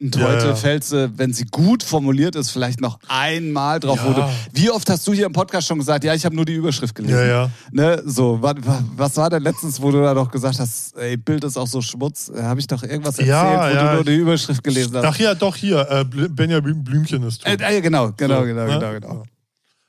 [0.00, 0.54] Und Ja, heute ja.
[0.56, 3.98] fällst du, wenn sie gut formuliert ist, vielleicht noch einmal drauf.
[4.04, 4.28] Ja.
[4.52, 6.94] wie oft hast du hier im Podcast schon gesagt, ja, ich habe nur die Überschrift
[6.96, 7.16] gelesen?
[7.16, 7.50] Ja, ja.
[7.70, 11.16] Ne, so, wa- wa- was war denn letztens, wo du da doch gesagt hast, ey,
[11.16, 12.30] Bild ist auch so Schmutz?
[12.36, 15.04] Habe ich doch irgendwas erzählt, Ja, wo du nur die Überschrift gelesen hast?
[15.04, 17.66] Ach ja, doch hier, äh, Benjamin Blümchen ist Äh, tot.
[17.70, 18.78] äh, genau, genau, So, genau, ne?
[18.78, 19.22] genau, genau.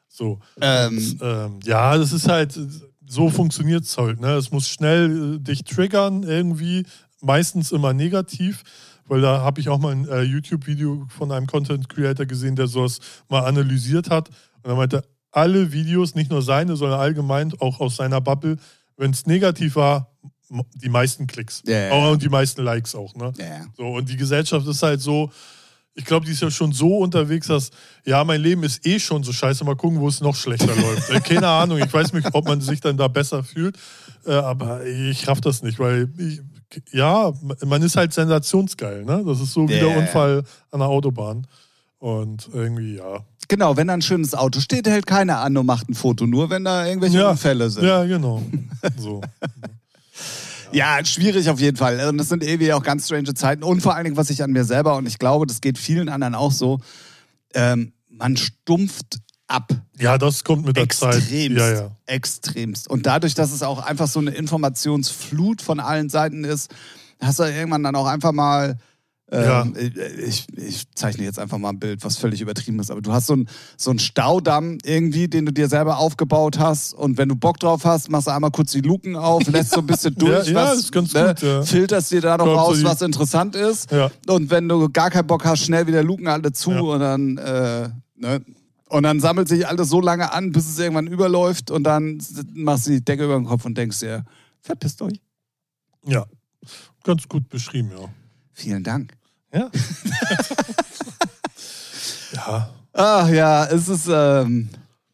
[0.08, 0.40] So.
[0.62, 2.58] Ähm, Und, ähm, ja, das ist halt,
[3.08, 4.22] so funktioniert es halt.
[4.22, 4.34] Ne?
[4.36, 6.86] Es muss schnell äh, dich triggern irgendwie,
[7.22, 8.64] meistens immer negativ,
[9.08, 12.68] weil da habe ich auch mal ein äh, YouTube-Video von einem Content Creator gesehen, der
[12.68, 14.30] sowas mal analysiert hat.
[14.64, 18.58] Und er meinte, alle Videos, nicht nur seine, sondern allgemein auch aus seiner Bubble,
[18.98, 20.16] wenn es negativ war,
[20.76, 21.64] die meisten Klicks.
[21.68, 21.92] Oh, ja.
[22.10, 23.34] Und die meisten Likes auch, ne?
[23.38, 23.66] Ja.
[23.76, 25.32] So, und die Gesellschaft ist halt so,
[25.96, 27.72] ich glaube, die ist ja schon so unterwegs, dass,
[28.06, 31.10] ja, mein Leben ist eh schon so scheiße, mal gucken, wo es noch schlechter läuft.
[31.10, 33.78] Äh, Keine Ahnung, ich weiß nicht, ob man sich dann da besser fühlt,
[34.26, 36.42] äh, aber ich raff das nicht, weil, ich,
[36.92, 37.34] ja,
[37.66, 39.24] man ist halt sensationsgeil, ne?
[39.26, 39.98] Das ist so wie der.
[39.98, 41.48] Unfall an der Autobahn.
[42.00, 43.26] Und irgendwie, ja.
[43.48, 46.50] Genau, wenn da ein schönes Auto steht, hält keiner an und macht ein Foto, nur
[46.50, 47.32] wenn da irgendwelche Ja.
[47.32, 47.86] Unfälle sind.
[47.86, 48.42] Ja, genau.
[48.98, 49.22] So.
[50.72, 52.06] Ja, schwierig auf jeden Fall.
[52.10, 53.64] Und das sind irgendwie auch ganz strange Zeiten.
[53.64, 56.10] Und vor allen Dingen, was ich an mir selber, und ich glaube, das geht vielen
[56.10, 56.80] anderen auch so,
[57.54, 59.72] ähm, man stumpft ab.
[60.00, 61.16] Ja, das kommt mit der Zeit.
[61.18, 61.58] Extremst.
[61.60, 61.92] Ja, ja.
[62.06, 62.90] Extremst.
[62.90, 66.74] Und dadurch, dass es auch einfach so eine Informationsflut von allen Seiten ist,
[67.22, 68.78] hast du irgendwann dann auch einfach mal.
[69.32, 69.74] Ähm,
[70.24, 73.26] ich, ich zeichne jetzt einfach mal ein Bild, was völlig übertrieben ist, aber du hast
[73.26, 77.36] so einen so einen Staudamm irgendwie, den du dir selber aufgebaut hast und wenn du
[77.36, 80.50] Bock drauf hast, machst du einmal kurz die Luken auf, lässt so ein bisschen durch,
[80.50, 81.64] Ja, ja, was, ist ganz ne, gut, ja.
[81.64, 84.12] filterst dir da noch so raus, die- was interessant ist Ja.
[84.28, 86.82] und wenn du gar keinen Bock hast, schnell wieder Luken alle zu Ja.
[86.82, 88.42] und dann äh, ne,
[88.90, 92.22] und dann sammelt sich alles so lange an, bis es irgendwann überläuft und dann
[92.54, 94.26] machst du die Decke über den Kopf und denkst dir,
[94.62, 95.20] verpisst euch.
[96.06, 96.26] ja.
[97.04, 98.10] Ganz gut beschrieben, ja.
[98.52, 99.14] Vielen Dank.
[99.54, 99.70] Ja.
[102.34, 102.70] ja.
[102.94, 104.70] Ach ja, es ist ähm,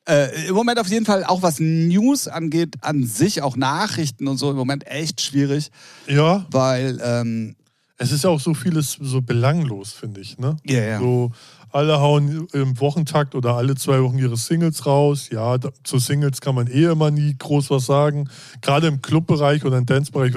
[0.07, 4.37] äh, im Moment auf jeden Fall auch was News angeht, an sich auch Nachrichten und
[4.37, 5.71] so im Moment echt schwierig,
[6.07, 7.55] Ja, weil ähm,
[7.97, 10.37] es ist ja auch so vieles so belanglos, finde ich.
[10.37, 10.55] Ne?
[10.63, 10.99] Ja, ja.
[10.99, 11.31] So,
[11.73, 15.29] alle hauen im Wochentakt oder alle zwei Wochen ihre Singles raus.
[15.31, 18.29] Ja, da, zu Singles kann man eh immer nie groß was sagen.
[18.61, 20.33] Gerade im Clubbereich oder im Dancebereich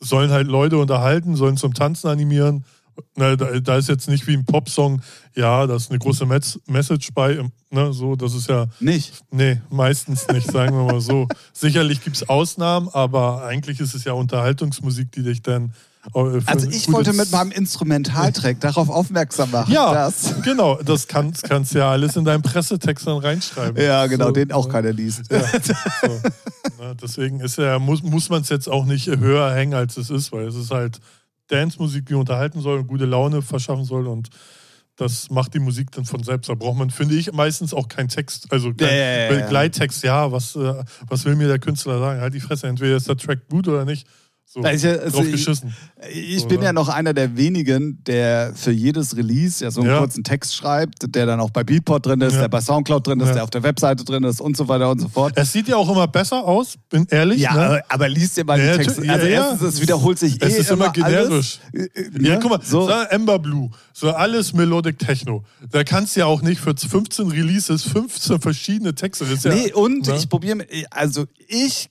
[0.00, 2.64] sollen halt Leute unterhalten, sollen zum Tanzen animieren.
[3.14, 5.02] Ne, da, da ist jetzt nicht wie ein Popsong,
[5.34, 7.42] ja, da ist eine große Mes- Message bei.
[7.70, 9.12] Ne, so, das ist ja nicht.
[9.30, 11.28] Nee, meistens nicht, sagen wir mal so.
[11.52, 15.74] Sicherlich gibt es Ausnahmen, aber eigentlich ist es ja Unterhaltungsmusik, die dich dann.
[16.14, 19.72] Äh, für Also ich wollte mit meinem Instrumentaltrack darauf aufmerksam machen.
[19.72, 23.82] Ja, dass- genau, das kannst, kannst ja alles in deinen Pressetext dann reinschreiben.
[23.82, 24.72] ja genau, So, den auch ne?
[24.72, 25.22] keiner liest.
[25.30, 26.20] Ja, so.
[26.78, 30.10] Na, deswegen ist ja, muss, muss man es jetzt auch nicht höher hängen, als es
[30.10, 30.98] ist, weil es ist halt
[31.48, 34.28] Dance-Musik, die unterhalten soll und gute Laune verschaffen soll und
[34.98, 36.48] das macht die Musik dann von selbst.
[36.48, 39.40] Da braucht man, finde ich, meistens auch keinen Text, also kein Ja, ja, ja, ja.
[39.42, 40.02] Begleittext.
[40.02, 42.20] Ja, was, äh, was will mir der Künstler sagen?
[42.22, 44.06] Halt die Fresse, entweder ist der Track gut oder nicht.
[44.48, 45.74] So, Also, also drauf ich- geschissen.
[46.14, 49.98] Ich bin ja noch einer der wenigen, der für jedes Release ja so einen Ja.
[49.98, 52.42] kurzen Text schreibt, der dann auch bei Beatport drin ist, Ja.
[52.42, 53.34] der bei Soundcloud drin ist, Ja.
[53.34, 55.32] der auf der Webseite drin ist und so weiter und so fort.
[55.36, 57.40] Es sieht ja auch immer besser aus, bin ehrlich.
[57.40, 57.82] Ja, ne?
[57.88, 59.04] aber, liest dir mal Ja, die Texte.
[59.04, 59.50] ja, Also ja.
[59.50, 60.94] erstens, es wiederholt sich Es eh ist immer alles.
[60.94, 61.58] generisch.
[61.72, 62.38] Äh, äh, Ja, ne?
[62.40, 62.88] guck mal, so.
[62.88, 65.44] Ember Blue, so alles Melodic Techno.
[65.70, 69.24] Da kannst du ja auch nicht für 15 Releases 15 verschiedene Texte.
[69.24, 70.16] Das ist ja, Nee, und ne?
[70.16, 71.88] ich probiere, also ich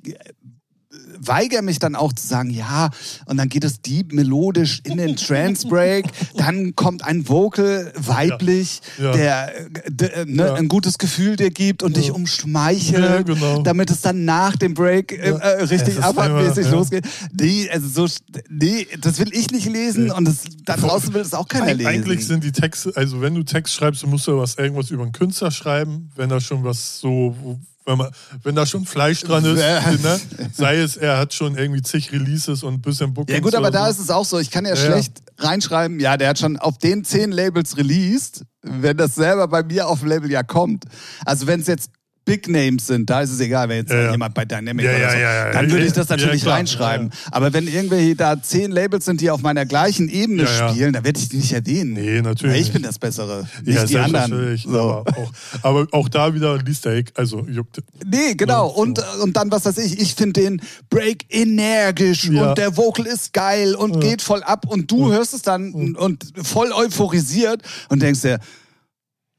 [1.19, 2.89] weigere mich dann auch zu sagen, ja,
[3.25, 6.05] und dann geht es deep melodisch in den Trance Break,
[6.36, 9.12] dann kommt ein Vocal weiblich, Ja.
[9.13, 10.53] der äh, ne, Ja.
[10.55, 13.62] ein gutes Gefühl dir gibt und dich umschmeichelt, Ja, genau.
[13.63, 15.38] damit es dann nach dem Break äh, Ja.
[15.38, 16.71] äh, richtig ja.
[16.71, 17.05] losgeht.
[17.34, 18.13] Nee, also so,
[18.49, 21.75] nee, das will ich nicht lesen und das, da draußen will es auch keiner Eig-
[21.77, 21.88] lesen.
[21.88, 25.12] Eigentlich sind die Texte, also wenn du Text schreibst, musst du was irgendwas über einen
[25.13, 27.36] Künstler schreiben, wenn da schon was so,
[27.85, 28.11] wenn, man,
[28.43, 29.57] wenn da schon Fleisch dran ist,
[30.03, 30.19] ne?
[30.53, 33.67] sei es, er hat schon irgendwie zig Releases und ein bisschen Bookings Ja gut, aber
[33.67, 33.91] oder da so.
[33.91, 34.39] ist es auch so.
[34.39, 34.91] Ich kann ja, Ja, ja.
[34.91, 39.63] schlecht reinschreiben, ja, der hat schon auf den zehn Labels released, wenn das selber bei
[39.63, 40.85] mir auf dem Label ja kommt.
[41.25, 41.91] Also wenn es jetzt
[42.25, 45.09] Big Names sind, da ist es egal, wenn jetzt Ja, jemand bei Dynamic Ja, oder
[45.11, 47.11] so, ja, dann würde ich das natürlich reinschreiben.
[47.29, 51.19] Aber wenn irgendwelche da zehn Labels sind, die auf meiner gleichen Ebene spielen, dann werde
[51.19, 51.93] ich die nicht erwähnen.
[51.93, 52.73] Nee, natürlich Weil ich nicht.
[52.73, 54.57] bin das Bessere, nicht die anderen.
[54.57, 54.79] So.
[54.79, 57.83] Aber, auch, aber auch da wieder liest der, also juckt.
[58.03, 58.69] Nee, genau.
[58.69, 58.81] Ja, so.
[58.81, 63.33] und, und dann, was weiß ich, ich finde den Break energisch und der Vocal ist
[63.33, 68.01] geil und geht voll ab und du hörst es dann und, und voll euphorisiert und
[68.01, 68.39] denkst dir,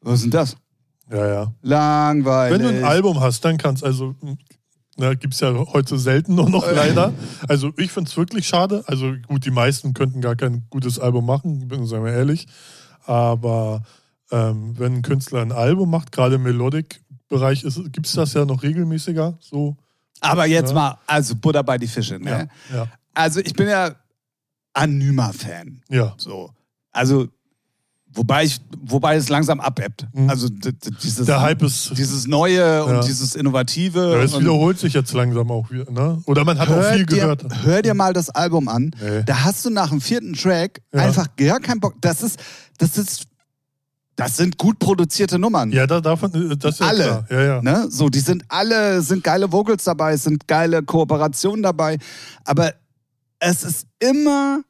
[0.03, 0.57] was ist denn das?
[1.11, 1.55] Ja, ja.
[1.63, 2.59] Langweilig.
[2.59, 4.15] Wenn du ein Album hast, dann kannst also,
[4.97, 7.13] na, gibt es ja heute selten nur noch leider.
[7.49, 8.83] Also ich finde es wirklich schade.
[8.87, 12.47] Also gut, die meisten könnten gar kein gutes Album machen, bin sagen wir ehrlich.
[13.05, 13.83] Aber
[14.33, 18.63] ähm, wenn ein Künstler ein Album macht, gerade im Melodic-Bereich, gibt es das ja noch
[18.65, 19.37] regelmäßiger.
[19.39, 19.77] So,
[20.21, 20.75] Aber jetzt Ja.
[20.75, 22.19] mal, also Butter bei die Fische.
[22.19, 22.49] Ne?
[22.71, 23.95] ja, ja, Also ich bin ja
[24.73, 25.83] Anima-Fan.
[25.89, 26.15] ja.
[26.17, 26.51] So.
[26.93, 27.29] Also,
[28.17, 30.07] wobei ich, wobei es langsam abebbt.
[30.13, 30.29] Mhm.
[30.29, 32.83] Also dieses, Der Hype ist, dieses Neue Ja.
[32.83, 34.13] und dieses Innovative.
[34.17, 35.89] ja, es wiederholt sich jetzt langsam auch wieder.
[35.91, 36.21] Ne?
[36.27, 37.45] Oder man hat auch viel dir, gehört.
[37.65, 38.91] hör dir mal das Album an.
[39.01, 39.23] Nee.
[39.25, 41.03] Da hast du nach dem vierten Track Ja.
[41.03, 41.95] einfach gar keinen Bock.
[42.01, 42.41] Das ist,
[42.79, 43.27] das ist,
[44.17, 45.71] das sind gut produzierte Nummern.
[45.73, 47.27] Ja, da, davon, äh, das ist Alle.
[47.31, 47.63] Ja, ja.
[47.63, 47.87] Ne?
[47.91, 51.99] So, die sind alle, sind geile Vocals dabei, es sind geile Kooperationen dabei.
[52.45, 52.73] Aber
[53.39, 54.63] es ist immer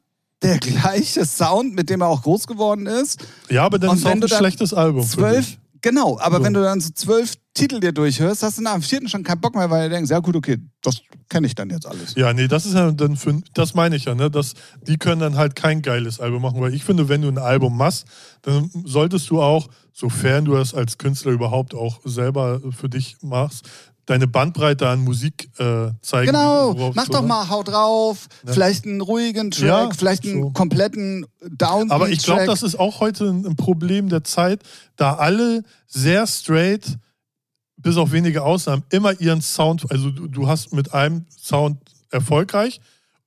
[0.43, 3.25] der gleiche Sound, mit dem er auch groß geworden ist.
[3.49, 5.07] Ja, aber dann Und ist auch ein schlechtes Album.
[5.07, 6.45] Zwölf, genau, aber So.
[6.45, 9.41] wenn du dann so zwölf Titel dir durchhörst, hast du nach dem vierten schon keinen
[9.41, 12.15] Bock mehr, weil du denkst, ja gut, okay, das kenne ich dann jetzt alles.
[12.15, 14.31] Ja, nee, das ist ja dann für, das meine ich ja, ne?
[14.31, 14.53] dass
[14.87, 17.77] die können dann halt kein geiles Album machen, weil ich finde, wenn du ein Album
[17.77, 18.05] machst,
[18.43, 23.67] dann solltest du auch, sofern du das als Künstler überhaupt auch selber für dich machst,
[24.07, 26.27] deine Bandbreite an Musik äh, zeigen.
[26.27, 28.53] Genau, mach doch mal, hau drauf, Ja.
[28.53, 30.51] vielleicht einen ruhigen Track, Ja, vielleicht einen so.
[30.51, 34.63] kompletten Downbeat Aber ich glaube, das ist auch heute ein ein Problem der Zeit,
[34.97, 36.99] da alle sehr straight,
[37.77, 41.79] bis auf wenige Ausnahmen, immer ihren Sound, also du, du hast mit einem Sound
[42.11, 42.81] erfolgreich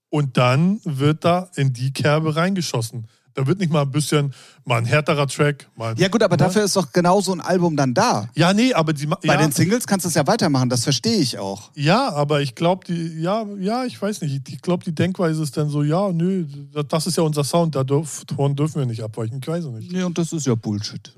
[0.09, 3.05] und dann wird da in die Kerbe reingeschossen.
[3.35, 4.33] Da wird nicht mal ein bisschen,
[4.65, 6.43] mal ein härterer Track, mal Ja gut, aber ne?
[6.43, 8.27] dafür ist doch genau so ein Album dann da.
[8.35, 11.17] Ja, nee, aber die Bei ja, den Singles kannst du es ja weitermachen, das verstehe
[11.17, 11.71] ich auch.
[11.75, 14.49] ja, aber ich glaube, die, ja, ja, ich weiß nicht.
[14.49, 16.45] Ich glaube, die Denkweise ist dann so, ja, nö,
[16.87, 19.39] das ist ja unser Sound, da davon dürfen wir nicht abweichen.
[19.41, 19.91] Ich weiß es nicht.
[19.91, 21.13] Nee, und das ist ja Bullshit.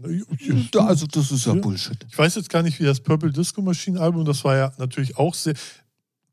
[0.77, 1.53] Also das ist ja.
[1.53, 2.05] Bullshit.
[2.09, 5.17] Ich weiß jetzt gar nicht, wie das Purple Disco Machine Album, das war ja natürlich
[5.17, 5.53] auch sehr,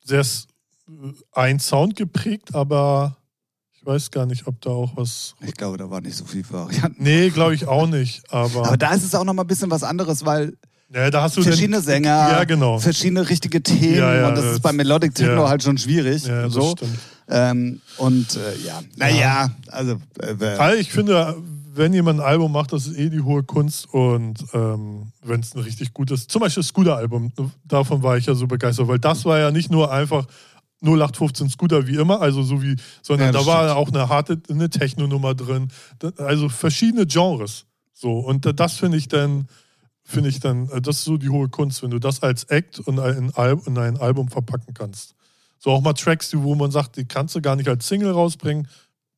[0.04, 0.46] sehr s-
[1.32, 3.17] ein Sound geprägt, aber
[3.88, 5.34] weiß gar nicht, ob da auch was.
[5.40, 7.02] Ich glaube, da war nicht so viel Varianten.
[7.02, 8.22] Nee, glaube ich auch nicht.
[8.30, 10.52] Aber, Aber da ist es auch noch mal ein bisschen was anderes, weil
[10.92, 12.78] ja, da hast du verschiedene den, Sänger, Ja, genau.
[12.78, 16.24] verschiedene richtige Themen Ja, ja, und das ist bei Melodic Techno halt schon schwierig.
[16.26, 16.70] Ja, das so.
[16.72, 16.98] stimmt.
[17.28, 21.36] Ähm, und äh, ja, naja, also äh, ich finde,
[21.74, 25.54] wenn jemand ein Album macht, das ist eh die hohe Kunst und ähm, wenn es
[25.54, 27.32] ein richtig gutes, zum Beispiel das Scooter-Album,
[27.64, 30.26] davon war ich ja so begeistert, weil das war ja nicht nur einfach
[30.82, 33.76] 0815 Scooter wie immer, also so wie, sondern Ja, da war stimmt.
[33.76, 35.68] auch eine harte, eine Techno-Nummer drin,
[36.18, 37.66] also verschiedene Genres.
[37.92, 39.48] So und da- das finde ich dann,
[40.04, 42.78] finde ich dann, äh, das ist so die hohe Kunst, wenn du das als Act
[42.80, 45.14] und ein, Al in ein Album verpacken kannst.
[45.58, 48.68] So auch mal Tracks, wo man sagt, die kannst du gar nicht als Single rausbringen,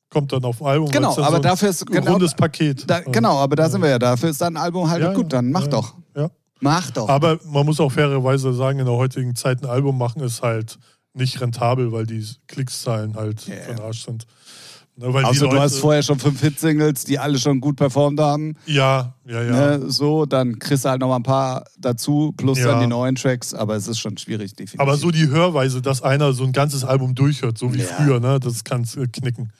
[0.08, 0.90] kommt dann auf ein Album.
[0.90, 2.88] Genau, aber so ein dafür ist genau, rundes Paket.
[2.88, 3.98] da, genau, aber da sind wir ja.
[3.98, 5.24] Dafür ist dein Album halt Ja, gut.
[5.24, 6.30] ja, Dann mach ja, doch, Ja.
[6.60, 7.08] mach doch.
[7.10, 10.78] Aber man muss auch fairerweise sagen, in der heutigen Zeit ein Album machen ist halt
[11.14, 13.56] nicht rentabel, weil die Klickszahlen halt Ja.
[13.62, 14.26] von Arsch sind.
[14.96, 17.76] Ne, weil die Außer Leute, du hast vorher schon fünf Hit-Singles, die alle schon gut
[17.76, 18.54] performt haben.
[18.66, 19.78] Ja, ja, ja.
[19.78, 22.66] Ne, so, dann kriegst du halt noch mal ein paar dazu, plus Ja.
[22.66, 24.80] dann die neuen Tracks, aber es ist schon schwierig, definitiv.
[24.80, 27.86] Aber so die Hörweise, dass einer so ein ganzes Album durchhört, so wie Ja.
[27.86, 29.52] früher, ne, das kann äh, knicken.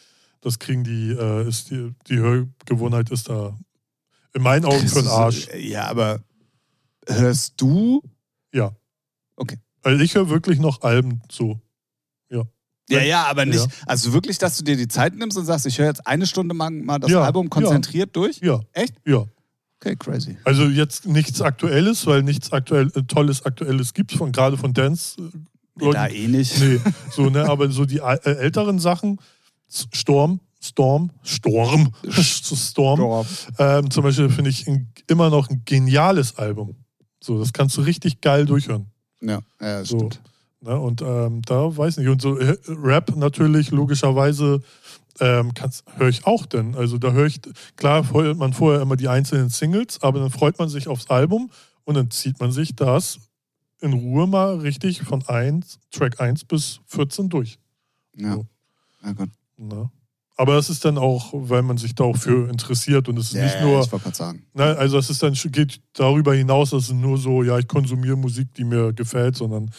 [0.43, 3.57] Das kriegen die, äh, ist die, die Hörgewohnheit ist da
[4.35, 5.49] in meinen Augen für den Arsch.
[5.59, 6.21] Ja, aber
[7.07, 8.03] hörst du?
[8.53, 8.73] Ja.
[9.37, 9.57] Okay.
[9.83, 11.61] Also ich höre wirklich noch Alben so.
[12.93, 13.61] Ja, ja, aber nicht.
[13.61, 13.67] Ja.
[13.87, 16.55] Also wirklich, dass du dir die Zeit nimmst und sagst, ich höre jetzt eine Stunde
[16.55, 18.39] mal, mal das Ja, Album konzentriert durch?
[18.41, 18.95] Ja, Echt?
[19.07, 19.25] ja.
[19.81, 20.37] Okay, crazy.
[20.45, 25.21] Also jetzt nichts Aktuelles, weil nichts aktuell, äh, Tolles Aktuelles gibt, von, gerade von Dance.
[25.21, 25.31] Äh,
[25.81, 25.95] Leuten.
[25.95, 26.59] Da eh nicht.
[26.61, 26.81] Nee,
[27.13, 29.19] so, ne, aber so die äh, älteren Sachen,
[29.69, 33.79] Storm, Storm, Storm, Storm, Ja.
[33.79, 36.75] ähm, zum Beispiel finde ich ein, immer noch ein geniales Album.
[37.23, 38.87] So, das kannst du richtig geil durchhören.
[39.21, 39.99] Ja, ja So.
[39.99, 40.21] stimmt.
[40.61, 40.79] Ne?
[40.79, 42.09] Und ähm, da weiß nicht.
[42.09, 44.63] Und so äh, Rap natürlich, logischerweise,
[45.21, 45.53] ähm,
[45.97, 46.75] höre ich auch denn.
[46.75, 47.41] Also da höre ich,
[47.77, 51.51] klar hört man vorher immer die einzelnen Singles, aber dann freut man sich aufs Album
[51.85, 53.19] und dann zieht man sich das
[53.81, 57.59] in Ruhe mal richtig von 1, Track 1 bis 14 durch.
[58.17, 58.35] Ja.
[58.35, 58.47] So.
[59.03, 59.31] Na gut.
[60.41, 63.35] Aber das ist dann auch, weil man sich da auch für interessiert und es ist
[63.35, 64.47] Ja, nicht ja, nur, Ich wollte gerade sagen.
[64.55, 68.17] ne, also es ist dann geht darüber hinaus, dass es nur so, ja, ich konsumiere
[68.17, 69.71] Musik, die mir gefällt, sondern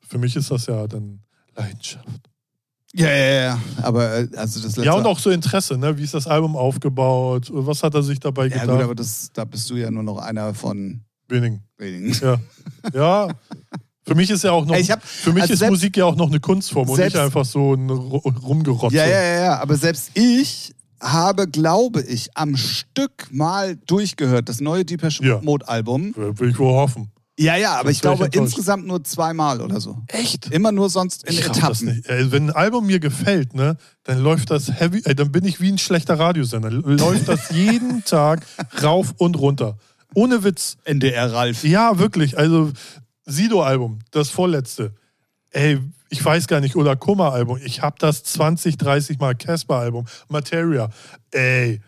[0.00, 1.20] für mich ist das ja dann
[1.54, 2.06] Leidenschaft.
[2.94, 3.60] Ja, ja, ja.
[3.82, 4.84] Aber äh, also das letzte.
[4.84, 5.98] Ja, und auch so Interesse, ne?
[5.98, 7.48] Wie ist das Album aufgebaut?
[7.52, 8.70] Was hat er sich dabei Ja, gedacht?
[8.76, 11.62] gut, aber das, da bist du ja nur noch einer von Wenigen.
[11.76, 12.12] wenigen.
[12.22, 12.38] Ja.
[12.94, 13.28] ja.
[14.06, 16.16] Für mich ist ja auch noch, hab- für mich also ist selbst- Musik ja auch
[16.16, 18.94] noch eine Kunstform und selbst- nicht einfach so ein Ru- Rumgerotze.
[18.96, 19.58] Ja, ja, ja, ja.
[19.58, 25.40] Aber selbst ich habe, glaube ich, am Stück mal durchgehört, das neue Deepesh Ja.
[25.42, 26.14] Mode Album.
[26.16, 27.10] Will ich wohl hoffen.
[27.38, 29.98] Ja, ja, aber Sonst ich glaube insgesamt nur zweimal oder so.
[30.06, 30.50] Echt?
[30.50, 31.86] Immer nur sonst in Ich Etappen.
[31.96, 32.08] nicht.
[32.08, 35.70] Wenn ein Album mir gefällt, ne, dann läuft das heavy, ey, dann bin ich wie
[35.70, 36.70] ein schlechter Radiosender.
[36.70, 38.46] Läuft das jeden Tag
[38.82, 39.76] rauf und runter.
[40.14, 40.78] Ohne Witz.
[40.84, 41.62] NDR Ralf.
[41.64, 42.38] Ja, wirklich.
[42.38, 42.70] Also,
[43.26, 44.94] Sido-Album, das vorletzte.
[45.50, 47.58] Ey, ich weiß gar nicht, oder Kummer-Album.
[47.64, 49.34] Ich habe das 20, 30 Mal.
[49.34, 50.88] Casper-Album, Materia.
[51.32, 51.80] Ey,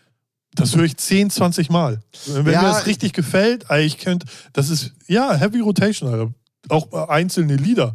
[0.54, 2.00] das höre ich 10, 20 Mal.
[2.26, 6.32] Wenn Ja, mir das richtig gefällt, ey, ich könnte, das ist, ja, Heavy Rotation, Alter.
[6.68, 7.94] Auch äh, einzelne Lieder.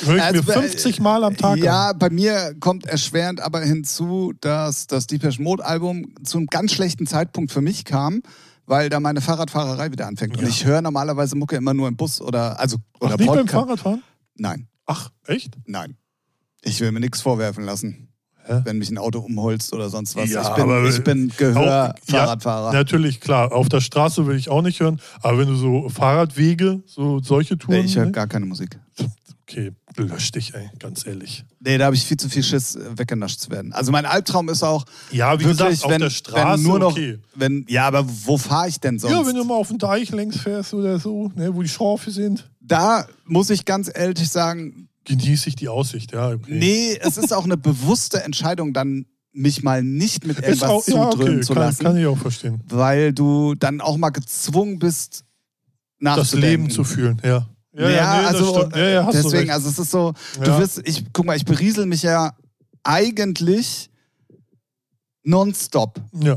[0.00, 1.98] Höre ich Also, mir 50 Mal am Tag Ja, an.
[1.98, 7.06] bei mir kommt erschwerend aber hinzu, dass das Deepesh Mode Album zu einem ganz schlechten
[7.06, 8.22] Zeitpunkt für mich kam,
[8.68, 10.36] weil da meine Fahrradfahrerei wieder anfängt.
[10.36, 10.48] Und Ja.
[10.48, 13.48] ich höre normalerweise Mucke immer nur im Bus oder also oder Ach, nicht beim.
[13.48, 14.02] Fahrradfahren?
[14.36, 15.56] Nein, Ach, echt?
[15.66, 15.96] nein.
[16.62, 18.04] Ich will mir nichts vorwerfen lassen.
[18.44, 18.62] Hä?
[18.64, 20.30] wenn mich ein Auto umholzt oder sonst was.
[20.30, 22.68] Ja, ich, bin, aber- ich bin Auch- Gehör-Fahrradfahrer.
[22.72, 23.52] Ja, natürlich, klar.
[23.52, 25.00] Auf der Straße will ich auch nicht hören.
[25.20, 27.80] Aber wenn du so Fahrradwege, so solche Touren.
[27.80, 28.12] nee, ich höre ne?
[28.12, 28.78] gar keine Musik.
[29.50, 31.42] Okay, lösch dich, ey, ganz ehrlich.
[31.60, 33.72] Nee, da habe ich viel zu viel Schiss, äh, weggenascht zu werden.
[33.72, 36.78] Also mein Albtraum ist auch Ja, wie wirklich, gesagt, auf wenn, der Straße, wenn nur
[36.78, 37.18] noch, okay.
[37.34, 39.14] wenn, ja, aber wo fahre ich denn sonst?
[39.14, 42.10] Ja, wenn du mal auf den Deich längs fährst oder so, ne, wo die Schafe
[42.10, 46.28] sind, da muss ich ganz ehrlich sagen, genieße ich die Aussicht, ja.
[46.32, 46.58] Okay.
[46.58, 51.10] nee, es ist auch eine bewusste Entscheidung, dann mich mal nicht mit irgendwas auch, ja,
[51.10, 52.60] zudröhnen okay, zu kann, lassen, kann ich auch verstehen.
[52.68, 55.24] weil du dann auch mal gezwungen bist,
[56.00, 56.50] Das nachzudenken.
[56.64, 57.48] Leben zu fühlen, ja.
[57.78, 60.12] Ja, Ja, nee, das also ja, ja, hast du deswegen, also es ist so,
[60.42, 60.58] du Ja.
[60.58, 62.32] wirst, ich, guck mal, ich beriesel mich ja
[62.82, 63.90] eigentlich
[65.22, 66.00] nonstop.
[66.20, 66.36] Ja,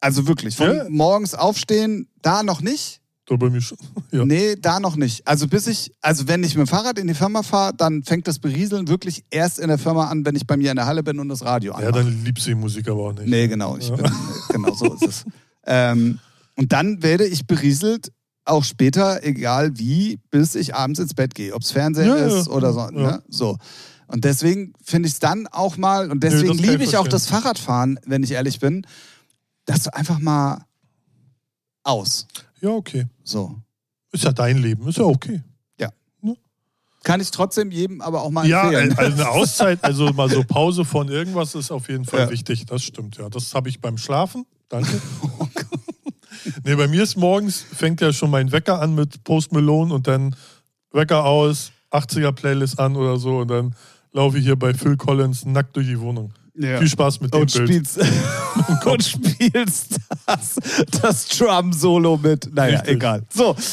[0.00, 0.84] Also wirklich, von Ja.
[0.88, 3.00] morgens aufstehen, da noch nicht.
[3.28, 3.78] so bei mir schon.
[4.12, 4.24] Ja.
[4.24, 5.26] Nee, da noch nicht.
[5.26, 8.28] Also bis ich, also wenn ich mit dem Fahrrad in die Firma fahre, dann fängt
[8.28, 11.02] das Berieseln wirklich erst in der Firma an, wenn ich bei mir in der Halle
[11.02, 12.04] bin und das Radio ja, anmache.
[12.04, 13.26] dann liebst du die Musik aber auch nicht.
[13.28, 13.96] Nee, genau, ich Ja.
[13.96, 14.12] bin,
[14.52, 15.24] genau so ist es.
[15.68, 16.20] Ähm,
[16.54, 18.12] und dann werde ich berieselt,
[18.46, 21.52] auch später, egal wie, bis ich abends ins Bett gehe.
[21.54, 22.80] Ob es Fernseher Ja, ja, ist oder so.
[22.80, 22.90] ja.
[22.90, 23.22] Ne?
[23.28, 23.58] so.
[24.08, 27.98] Und deswegen finde ich es dann auch mal, und deswegen liebe ich auch das Fahrradfahren,
[28.06, 28.86] wenn ich ehrlich bin,
[29.64, 30.64] dass du einfach mal
[31.82, 32.26] aus.
[32.60, 33.06] Ja, okay.
[33.24, 33.56] So.
[34.12, 35.42] Ist ja dein Leben, ist ja okay.
[37.02, 38.98] Kann ich trotzdem jedem aber auch mal Ja, empfehlen.
[38.98, 42.30] also eine Auszeit, also mal so Pause von irgendwas ist auf jeden Fall Ja.
[42.30, 42.66] wichtig.
[42.66, 43.28] Das stimmt, ja.
[43.28, 44.44] Das habe ich beim Schlafen.
[44.68, 45.00] Danke.
[45.38, 45.46] Oh
[46.66, 50.06] nee, bei mir ist morgens, fängt ja schon mein Wecker an mit Post Malone und
[50.06, 50.36] dann
[50.92, 53.74] Wecker aus, 80er Playlist an oder so und dann
[54.12, 56.32] laufe ich hier bei Phil Collins nackt durch die Wohnung.
[56.58, 56.78] Ja.
[56.78, 57.68] Viel Spaß mit dem und Bild.
[57.68, 57.98] spielst,
[58.86, 60.56] und spielst das,
[61.02, 62.52] das Drum-Solo mit.
[62.54, 62.96] Naja, Richtig.
[62.96, 63.22] egal.
[63.32, 63.54] So.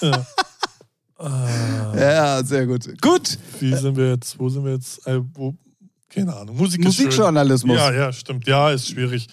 [0.00, 0.26] Ja.
[1.18, 2.88] Ah, Ja, sehr gut.
[3.00, 3.38] Gut.
[3.60, 4.38] wie sind wir jetzt?
[4.38, 5.06] Wo sind wir jetzt?
[5.06, 5.54] Äh, wo?
[6.08, 6.56] Keine Ahnung.
[6.56, 6.82] Musik.
[6.82, 7.76] Musikjournalismus.
[7.76, 8.46] Ja, ja, stimmt.
[8.46, 9.26] Ja, ist schwierig.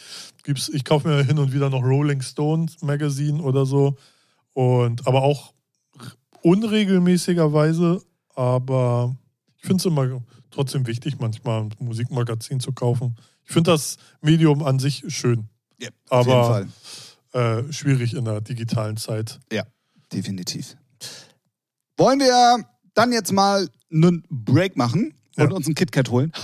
[0.43, 3.97] Gibt's, ich kaufe mir hin und wieder noch Rolling Stones Magazine oder so.
[4.53, 5.53] Und aber auch
[6.41, 8.01] unregelmäßigerweise.
[8.35, 9.15] Aber
[9.57, 10.21] ich finde es immer
[10.51, 13.15] trotzdem wichtig, manchmal ein Musikmagazin zu kaufen.
[13.45, 16.67] Ich finde das Medium an sich schön, Ja, Aber-
[17.33, 19.39] äh, schwierig in der digitalen Zeit.
[20.11, 20.75] Definitiv.
[21.97, 22.65] Wollen wir
[22.95, 25.55] dann jetzt mal einen Break machen und Ja.
[25.55, 26.31] uns einen KitKat holen?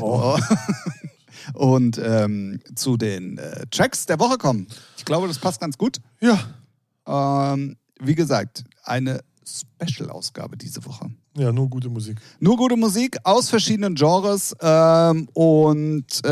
[0.00, 0.38] Wow.
[1.54, 4.66] und ähm, zu den äh, Tracks der Woche kommen.
[4.96, 5.98] Ich glaube, das passt ganz gut.
[6.20, 6.38] Ja,
[7.06, 11.10] Ähm, wie gesagt, eine Special-Ausgabe diese Woche.
[11.36, 12.20] ja, nur gute Musik.
[12.40, 16.28] Nur gute Musik aus verschiedenen Genres ähm, und äh,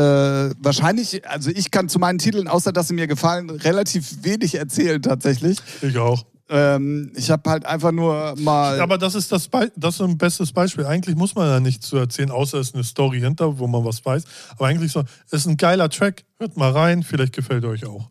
[0.59, 5.01] wahrscheinlich, also ich kann zu meinen Titeln, außer dass sie mir gefallen, relativ wenig erzählen
[5.01, 5.57] tatsächlich.
[5.81, 6.23] Ich auch.
[6.53, 8.81] Ähm, ich habe halt einfach nur mal.
[8.81, 10.85] Aber das ist das, Be das ist ein bestes Beispiel.
[10.85, 13.85] Eigentlich muss man da nichts zu erzählen, außer es ist eine Story hinter, wo man
[13.85, 14.25] was weiß.
[14.49, 16.25] Aber eigentlich so, es ist ein geiler Track.
[16.39, 18.09] Hört mal rein, vielleicht gefällt euch auch.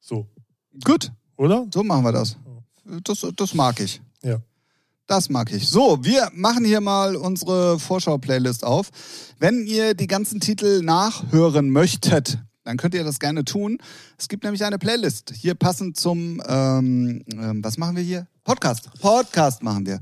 [0.00, 0.26] So,
[0.84, 1.66] Gut, oder?
[1.72, 2.38] so machen wir das.
[3.04, 4.00] Das, das mag ich.
[4.22, 4.38] Ja.
[5.06, 5.68] Das mag ich.
[5.68, 8.88] So, wir machen hier mal unsere Vorschau-Playlist auf.
[9.38, 13.78] Wenn ihr die ganzen Titel nachhören möchtet, dann könnt ihr das gerne tun.
[14.18, 15.32] Es gibt nämlich eine Playlist.
[15.34, 18.26] Hier passend zum, ähm, ähm, was machen wir hier?
[18.44, 18.90] Podcast.
[19.00, 20.00] Podcast machen wir.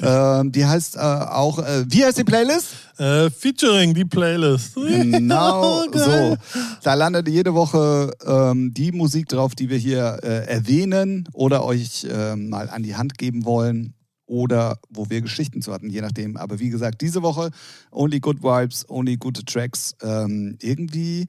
[0.00, 2.68] Ähm, die heißt äh, auch, äh, wie heißt die Playlist?
[2.96, 4.76] Äh, featuring die Playlist.
[5.12, 6.38] Genau Geil.
[6.52, 6.60] so.
[6.82, 12.06] Da landet jede Woche ähm, die Musik drauf, die wir hier äh, erwähnen oder euch
[12.10, 13.94] ähm, mal an die Hand geben wollen
[14.24, 16.38] oder wo wir Geschichten zu hatten, je nachdem.
[16.38, 17.50] Aber wie gesagt, diese Woche
[17.90, 19.94] only good vibes, only gute Tracks.
[20.02, 21.26] Ähm, irgendwie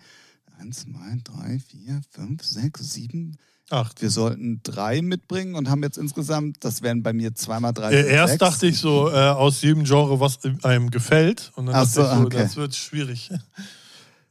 [0.63, 3.37] eins, zwei, drei, vier, fünf, sechs, sieben.
[3.69, 4.01] Acht.
[4.01, 7.93] Wir sollten drei mitbringen und haben jetzt insgesamt, das wären bei mir zweimal drei.
[7.93, 8.39] Äh, erst sechs.
[8.39, 11.51] dachte ich so, äh, aus jedem Genre, was einem gefällt.
[11.55, 12.37] Und dann Ach dachte so, ich so, okay.
[12.37, 13.31] das wird schwierig.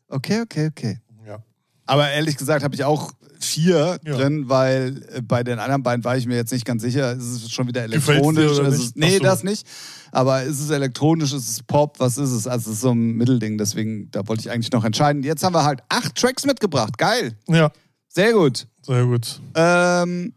[0.09, 1.01] Okay, okay, okay.
[1.26, 1.43] Ja.
[1.87, 3.12] Aber ehrlich gesagt habe ich auch
[3.45, 4.16] vier Ja.
[4.16, 7.12] drin, weil äh, bei den anderen beiden war ich mir jetzt nicht ganz sicher.
[7.12, 8.59] Ist es schon wieder elektronisch?
[8.59, 9.22] oder es, nee, so.
[9.22, 9.66] das nicht.
[10.12, 11.32] Aber ist es elektronisch?
[11.32, 11.99] Ist es Pop?
[12.01, 12.47] Was ist es?
[12.47, 13.57] Also es ist so ein Mittelding.
[13.59, 15.22] Deswegen, da wollte ich eigentlich noch entscheiden.
[15.22, 16.99] Jetzt haben wir halt acht Tracks mitgebracht.
[16.99, 17.36] Geil.
[17.49, 17.70] ja,
[18.09, 18.66] Sehr gut.
[18.82, 19.40] sehr gut.
[19.55, 20.34] Ähm,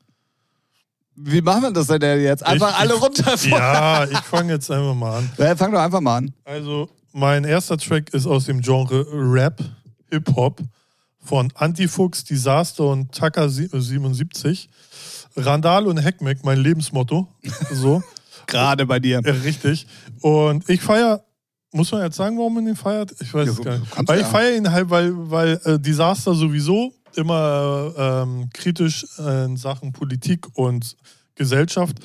[1.18, 2.46] wie machen wir das denn jetzt?
[2.46, 3.36] Einfach Ich- alle runter.
[3.48, 5.30] Ja, ich fange jetzt einfach mal an.
[5.38, 6.34] Ja, fang doch einfach mal an.
[6.44, 9.62] Also, mein erster Track ist aus dem Genre Rap,
[10.12, 10.60] Hip-Hop
[11.26, 14.70] von Antifuchs, Disaster und Tucker sie- 77.
[15.36, 17.28] Randal und Heckmeck, mein Lebensmotto.
[17.74, 18.02] So,
[18.48, 19.20] Gerade bei dir.
[19.26, 19.88] äh, richtig.
[20.22, 21.24] Und ich feiere,
[21.74, 23.14] muss man jetzt sagen, warum man ihn feiert?
[23.20, 24.08] Ich weiß Ja, es gar nicht.
[24.08, 29.58] Weil ich feiere ihn halt, weil, weil äh, Disaster sowieso immer ähm, kritisch äh, in
[29.58, 30.96] Sachen Politik und
[31.36, 31.98] Gesellschaft.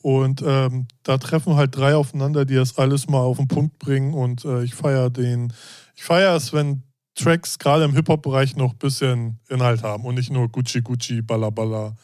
[0.00, 4.14] Und ähm, da treffen halt drei aufeinander, die das alles mal auf den Punkt bringen.
[4.14, 5.52] Und äh, ich feiere den,
[5.96, 6.84] ich feiere es, wenn
[7.18, 11.50] Tracks gerade im Hip-Hop-Bereich noch ein bisschen Inhalt haben und nicht nur Gucci Gucci, Balla
[11.50, 11.94] Balla,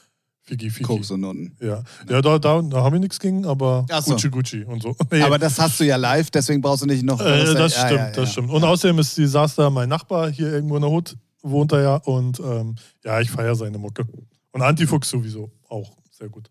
[0.43, 0.85] Figi Figi.
[0.85, 1.57] Koks und Nonnen.
[1.61, 4.13] Ja, ja da, da, da haben wir nichts gegen, aber so.
[4.13, 4.95] Gucci Gucci und so.
[5.11, 7.21] Nee, Aber das hast du ja live, deswegen brauchst du nicht noch.
[7.21, 8.27] äh, das Ja, stimmt, ja, das ja.
[8.33, 8.51] stimmt.
[8.51, 11.97] Und außerdem ist Disaster mein Nachbar hier irgendwo in der Hut, wohnt er ja.
[11.97, 14.07] Und ähm, ja, ich feiere seine Mucke.
[14.53, 16.51] Und Antifuchs sowieso auch sehr gut.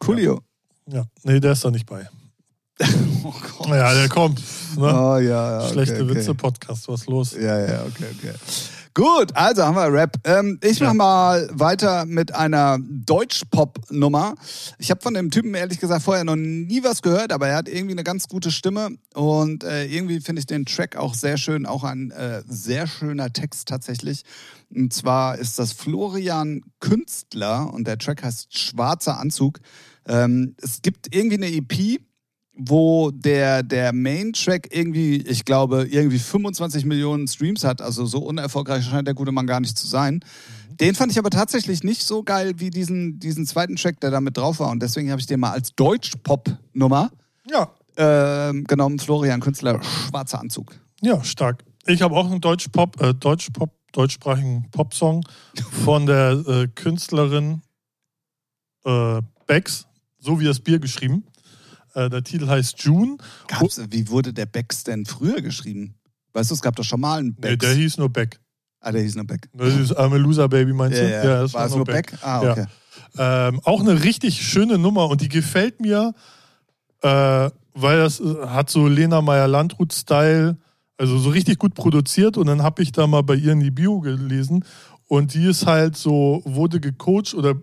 [0.00, 0.40] Coolio.
[0.86, 2.06] Ja, nee, der ist da nicht bei.
[3.24, 3.68] Oh Gott.
[3.68, 4.38] Ja, der kommt.
[4.76, 4.82] Ne?
[4.82, 6.14] Oh, ja, ja, Schlechte okay, okay.
[6.16, 7.32] Witze-Podcast, was los?
[7.32, 8.32] Ja, ja, okay, okay.
[8.96, 10.16] Gut, also haben wir Rap.
[10.24, 10.94] Ähm, ich mach Ja.
[10.94, 14.34] mal weiter mit einer Deutsch-Pop-Nummer.
[14.78, 17.68] Ich habe von dem Typen ehrlich gesagt vorher noch nie was gehört, aber er hat
[17.68, 21.66] irgendwie eine ganz gute Stimme und äh, irgendwie finde ich den Track auch sehr schön,
[21.66, 24.22] auch ein äh, sehr schöner Text tatsächlich.
[24.72, 29.58] Und zwar ist das Florian Künstler und der Track heißt Schwarzer Anzug.
[30.06, 32.00] Ähm, es gibt irgendwie eine EP,
[32.56, 37.82] wo der, der Main-Track irgendwie, ich glaube, irgendwie 25 Millionen Streams hat.
[37.82, 40.20] Also so unerfolgreich scheint der gute Mann gar nicht zu sein.
[40.80, 44.20] Den fand ich aber tatsächlich nicht so geil wie diesen, diesen zweiten Track, der da
[44.20, 44.70] mit drauf war.
[44.70, 47.10] Und deswegen habe ich den mal als Deutsch-Pop-Nummer
[47.50, 48.98] Ja, ähm, genommen.
[48.98, 50.74] Florian Künstler, schwarzer Anzug.
[51.00, 51.64] ja, stark.
[51.86, 55.24] Ich habe auch einen Deutsch-Pop, äh, Deutsch-Pop, deutschsprachigen Popsong
[55.84, 57.62] von der äh, Künstlerin
[58.84, 59.86] äh, Bex,
[60.18, 61.24] so wie das Bier geschrieben.
[61.94, 63.16] Äh, der Titel heißt June.
[63.48, 65.94] Gab's, wie wurde der Becks denn früher geschrieben?
[66.32, 67.66] Weißt du, es gab doch schon mal einen Nee, Becks.
[67.66, 68.40] der hieß nur Beck.
[68.80, 69.48] ah, der hieß nur Beck.
[69.54, 71.08] Das ist I'm a Loser Baby, meinst du?
[71.08, 72.12] das war es nur Beck?
[72.22, 72.52] Ah, Ja.
[72.52, 72.66] okay.
[73.16, 76.14] Ähm, auch eine richtig schöne Nummer und die gefällt mir,
[77.02, 79.20] äh, weil das äh, hat so Lena
[79.78, 80.56] Meyer-Landrut-Style,
[80.96, 83.70] also so richtig gut produziert und dann habe ich da mal bei ihr in die
[83.70, 84.64] Bio gelesen
[85.06, 87.54] und die ist halt so, wurde gecoacht oder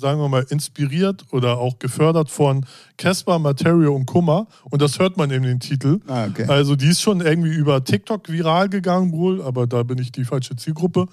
[0.00, 5.16] sagen wir mal inspiriert oder auch gefördert von Casper, Materio und Kummer und das hört
[5.16, 6.00] man in den Titel.
[6.06, 6.46] Ah, okay.
[6.48, 10.24] Also die ist schon irgendwie über TikTok viral gegangen wohl, aber da bin ich die
[10.24, 11.06] falsche Zielgruppe.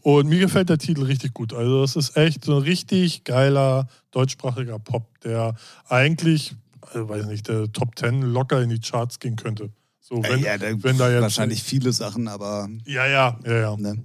[0.00, 1.54] Und mir gefällt der Titel richtig gut.
[1.54, 5.54] Also das ist echt so ein richtig geiler deutschsprachiger Pop, der
[5.88, 9.70] eigentlich, also weiß nicht, der Top 10 locker in die Charts gehen könnte.
[10.00, 13.76] So, wenn, ja, da, wenn da jetzt wahrscheinlich viele Sachen, aber Ja, ja, ja, ja.
[13.76, 13.96] ne.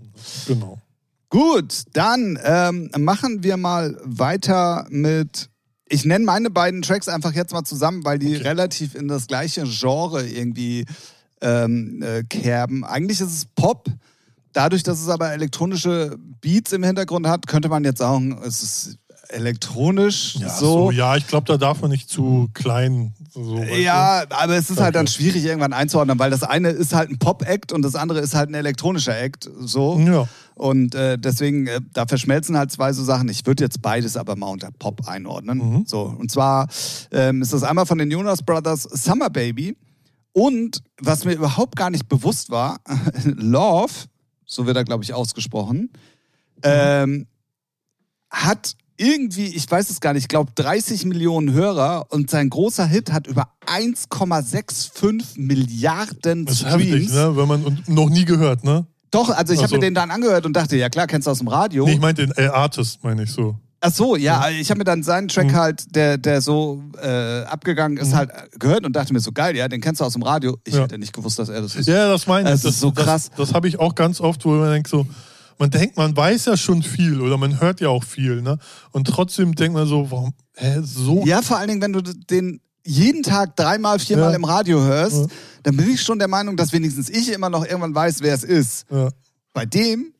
[0.46, 0.80] Genau.
[1.30, 5.50] Gut, dann ähm, machen wir mal weiter mit.
[5.90, 8.48] Ich nenne meine beiden Tracks einfach jetzt mal zusammen, weil die Okay.
[8.48, 10.86] relativ in das gleiche Genre irgendwie
[11.42, 12.86] ähm, äh, kerben.
[12.86, 13.88] Eigentlich ist es Pop.
[14.54, 18.98] Dadurch, dass es aber elektronische Beats im Hintergrund hat, könnte man jetzt sagen, es ist
[19.30, 20.86] elektronisch Ja, so.
[20.86, 20.92] so.
[20.92, 23.14] ja, ich glaube, da darf man nicht zu klein.
[23.32, 27.10] So, Ja, aber es ist halt dann schwierig irgendwann einzuordnen, weil das eine ist halt
[27.10, 29.50] ein Pop-Act und das andere ist halt ein elektronischer Act.
[29.60, 29.98] So.
[29.98, 30.12] du?
[30.12, 30.28] Ja.
[30.56, 33.30] Und äh, deswegen, äh, da verschmelzen halt zwei so Sachen.
[33.30, 35.58] Ich würde jetzt beides aber mal unter Pop einordnen.
[35.60, 35.86] Mhm.
[35.86, 36.68] So, und zwar
[37.12, 39.78] ähm, ist das einmal von den Jonas Brothers Summer Baby.
[40.34, 42.80] Und was mir überhaupt gar nicht bewusst war,
[43.24, 43.94] Love,
[44.46, 45.92] so wird er, glaube ich, ausgesprochen,
[46.64, 47.28] ähm,
[48.32, 52.86] hat irgendwie, ich weiß es gar nicht, ich glaube 30 Millionen Hörer und sein großer
[52.86, 56.84] Hit hat über 1,65 Milliarden Das ist Streams.
[56.92, 57.38] heftig, ne?
[57.38, 58.86] Wenn man noch nie gehört, ne?
[59.12, 61.32] Doch, also ich Ach habe mir den dann angehört und dachte, ja klar, kennst du
[61.32, 61.86] aus dem Radio.
[61.86, 63.56] Nee, ich meinte den äh, Artist, meine ich so.
[63.80, 65.56] Ach so, ja, ich habe mir dann seinen Track Mhm.
[65.56, 68.16] halt, der, der so äh, abgegangen ist, Mhm.
[68.16, 70.58] halt äh, gehört und dachte mir so, geil, ja, den kennst du aus dem Radio.
[70.66, 70.82] Ich Ja.
[70.82, 71.88] hätte nicht gewusst, dass er das ist.
[71.88, 72.56] Ja, das meine ich.
[72.56, 73.30] Es ist so krass.
[73.30, 75.06] Das, das habe ich auch ganz oft, wo man denkt so,
[75.60, 78.58] man denkt, man weiß ja schon viel oder man hört ja auch viel, ne?
[78.92, 81.24] Und trotzdem denkt man so, warum, hä, so?
[81.26, 84.36] Ja, vor allen Dingen, wenn du den jeden Tag dreimal, viermal Ja.
[84.38, 85.28] im Radio hörst, Ja.
[85.64, 88.44] dann bin ich schon der Meinung, dass wenigstens ich immer noch irgendwann weiß, wer es
[88.44, 88.86] ist.
[88.92, 89.10] Ja.
[89.54, 90.14] Bei dem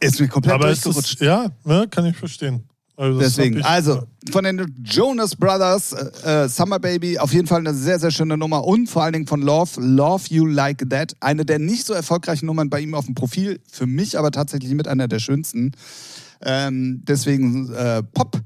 [0.00, 1.14] ist mir komplett Aber durchgerutscht.
[1.14, 2.64] ist, ja, ne, kann ich verstehen.
[2.96, 7.74] Also Deswegen, also von den Jonas Brothers, äh, äh, Summer Baby, auf jeden Fall eine
[7.74, 11.16] sehr, sehr schöne Nummer und vor allen Dingen von Love, Love You Like That.
[11.18, 14.72] Eine der nicht so erfolgreichen Nummern bei ihm auf dem Profil, für mich aber tatsächlich
[14.74, 15.72] mit einer der schönsten.
[16.40, 18.40] Ähm, deswegen äh, Pop.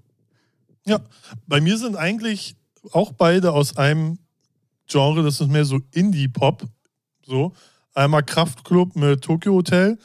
[0.86, 1.00] Ja,
[1.46, 2.56] bei mir sind eigentlich
[2.92, 4.18] auch beide aus einem
[4.86, 6.64] Genre, das ist mehr so Indie-Pop.
[7.26, 7.52] So.
[7.92, 9.98] Einmal Kraftklub mit Tokyo Hotel.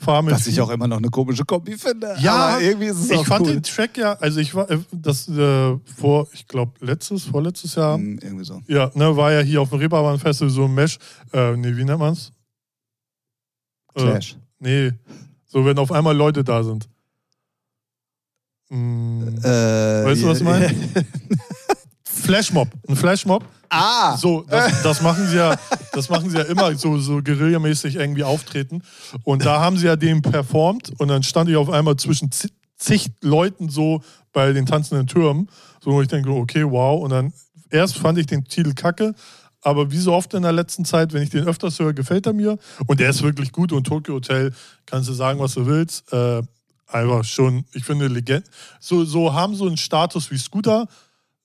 [0.00, 2.16] Fahr mit Was ich auch immer noch eine komische Kombi finde.
[2.20, 3.52] Ja, aber irgendwie ist es ich fand cool.
[3.54, 7.96] den Track ja, also ich war äh, das äh, vor, ich glaube, letztes, vorletztes Jahr,
[7.98, 8.62] Hm, irgendwie so.
[8.66, 10.98] ja, ne, war ja hier auf dem Reeperbahn Festival so ein Mesh,
[11.32, 12.32] äh, nee, wie nennt man's?
[13.94, 14.36] Äh, Clash.
[14.58, 14.92] nee,
[15.46, 16.88] so wenn auf einmal Leute da sind.
[18.70, 20.72] Hm, Äh, weißt du, was ich meine?
[22.04, 23.44] Flashmob, ein Flashmob.
[23.70, 24.16] Ah!
[24.16, 25.56] So, das, das machen sie ja,
[25.92, 28.82] das machen sie ja immer so, so guerillamäßig irgendwie auftreten.
[29.24, 32.30] Und da haben sie ja den performt und dann stand ich auf einmal zwischen
[32.76, 34.02] zig Leuten so
[34.32, 35.48] bei den tanzenden Türmen,
[35.80, 37.02] so wo ich denke, okay, wow.
[37.02, 37.32] Und dann
[37.70, 39.14] erst fand ich den Titel kacke,
[39.62, 42.32] aber wie so oft in der letzten Zeit, wenn ich den öfters höre, gefällt er
[42.32, 42.58] mir.
[42.86, 43.72] Und der ist wirklich gut.
[43.72, 44.52] Und Tokyo Hotel,
[44.86, 46.10] kannst du sagen, was du willst.
[46.12, 46.42] Äh,
[46.86, 48.44] einfach schon, ich finde, Legend.
[48.80, 50.86] So, so haben so einen Status wie Scooter.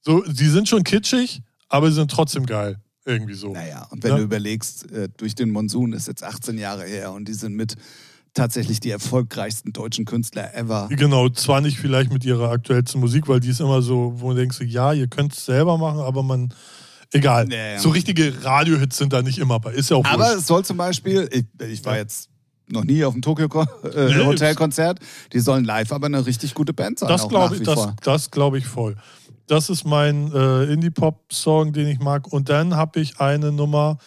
[0.02, 2.78] So, sie sind schon kitschig, aber sie sind trotzdem geil.
[3.06, 3.54] Irgendwie so.
[3.54, 4.18] Naja, und wenn Ja.
[4.18, 7.76] du überlegst, äh, durch den Monsun ist jetzt 18 Jahre her und die sind mit
[8.34, 10.88] tatsächlich die erfolgreichsten deutschen Künstler ever.
[10.90, 14.38] Genau, zwar nicht vielleicht mit ihrer aktuellsten Musik, weil die ist immer so, wo du
[14.38, 16.54] denkst, ja, ihr könnt es selber machen, aber man,
[17.14, 17.50] egal.
[17.52, 17.80] Ja, ja.
[17.80, 19.72] So richtige Radiohits sind da nicht immer bei.
[19.74, 20.40] Ist ja auch Aber wurscht.
[20.40, 22.30] es soll zum Beispiel, ich, ich war jetzt
[22.68, 25.00] noch nie auf dem Tokyo äh, Nee, Hotelkonzert,
[25.32, 27.10] die sollen live aber eine richtig gute Band sein.
[27.10, 28.98] Das glaube ich, das, das glaube ich voll.
[29.48, 32.32] Das ist mein äh, Indie-Pop-Song, den ich mag.
[32.32, 33.98] Und dann habe ich eine Nummer,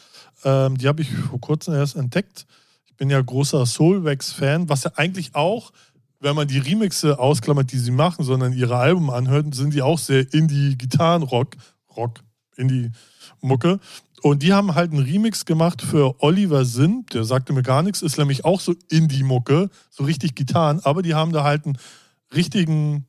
[0.44, 2.46] ähm, die habe ich vor kurzem erst entdeckt.
[2.86, 5.72] Ich bin ja großer Soulwax-Fan, was ja eigentlich auch,
[6.20, 9.98] wenn man die Remixe ausklammert, die sie machen, sondern ihre Alben anhört, sind die auch
[9.98, 11.54] sehr Indie-Gitarren-Rock,
[11.96, 12.20] Rock,
[12.56, 13.78] Indie-Mucke.
[14.22, 18.02] Und die haben halt einen Remix gemacht für Oliver Sinn, der sagte mir gar nichts,
[18.02, 21.78] ist nämlich auch so Indie-Mucke, so richtig Gitarren, aber die haben da halt einen
[22.34, 23.06] richtigen,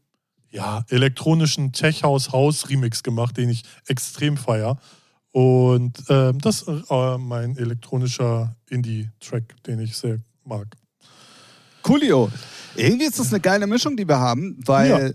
[0.52, 4.78] ja, elektronischen Tech-House-House-Remix gemacht, den ich extrem feier.
[5.32, 10.68] Und ähm, das ist äh, mein elektronischer Indie-Track, den ich sehr mag.
[11.84, 12.30] Coolio.
[12.76, 15.12] Irgendwie ist das eine geile Mischung, die wir haben, weil, Ja.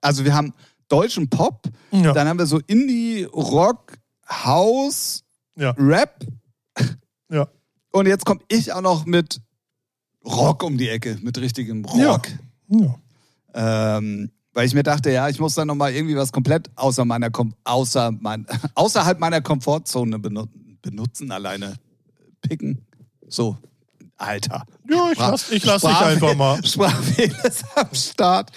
[0.00, 0.54] also wir haben
[0.88, 3.98] deutschen Pop, Ja, dann haben wir so Indie, Rock,
[4.28, 5.24] House,
[5.56, 6.24] ja, Rap
[7.30, 7.48] ja.
[7.92, 9.40] und jetzt komme ich auch noch mit
[10.24, 12.28] Rock um die Ecke, mit richtigem Rock.
[12.68, 12.94] ja.
[13.54, 17.30] Ähm, weil ich mir dachte, ja, ich muss dann nochmal irgendwie was komplett außer meiner
[17.30, 20.46] Kom außer mein, außerhalb meiner Komfortzone benu
[20.80, 21.74] benutzen, alleine
[22.40, 22.86] picken.
[23.28, 23.58] So,
[24.16, 24.64] Alter.
[24.88, 26.64] Ja, ich Sprach- lass, ich lass dich einfach mal.
[26.66, 28.50] Sprachfehler am Start.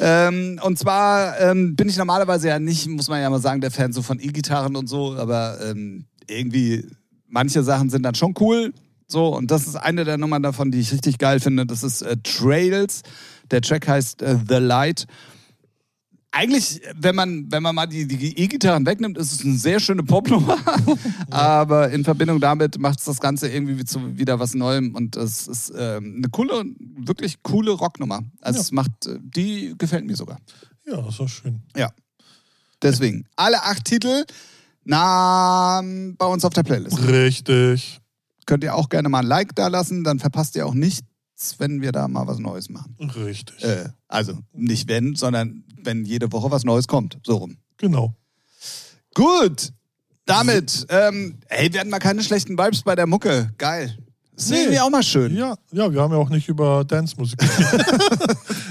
[0.00, 3.70] Ähm, und zwar ähm, bin ich normalerweise ja nicht, muss man ja mal sagen, der
[3.70, 6.86] Fan so von E-Gitarren und so, aber ähm, irgendwie
[7.28, 8.72] manche Sachen sind dann schon cool.
[9.06, 11.66] So, und das ist eine der Nummern davon, die ich richtig geil finde.
[11.66, 13.02] Das ist äh, Trails.
[13.50, 15.06] Der Track heißt äh, The Light.
[16.36, 20.02] Eigentlich, wenn man, wenn man mal die, die E-Gitarren wegnimmt, ist es eine sehr schöne
[20.02, 20.58] Popnummer.
[21.30, 24.94] Aber in Verbindung damit macht es das Ganze irgendwie wie zu, wieder was Neuem.
[24.96, 26.64] Und es ist ähm, eine coole,
[26.98, 28.22] wirklich coole Rocknummer.
[28.40, 28.62] Also Ja.
[28.62, 30.38] es macht, äh, die gefällt mir sogar.
[30.86, 31.62] Ja, das war schön.
[31.76, 31.90] Ja.
[32.82, 34.24] Deswegen, alle acht Titel
[34.84, 35.82] na,
[36.18, 36.98] bei uns auf der Playlist.
[37.06, 38.00] Richtig.
[38.46, 41.06] Könnt ihr auch gerne mal ein Like da lassen, dann verpasst ihr auch nichts,
[41.58, 42.96] wenn wir da mal was Neues machen.
[43.00, 43.62] Richtig.
[43.62, 47.18] Äh, also nicht wenn, sondern wenn jede Woche was Neues kommt.
[47.24, 47.56] So rum.
[47.76, 48.14] Genau.
[49.14, 49.72] Gut.
[50.26, 53.52] Damit, ähm, ey, wir hatten mal keine schlechten Vibes bei der Mucke.
[53.58, 53.98] Geil.
[54.34, 54.62] Das Nee.
[54.62, 55.36] irgendwie auch mal schön.
[55.36, 57.78] Ja, ja, wir haben ja auch nicht über Dance-Musik gesprochen.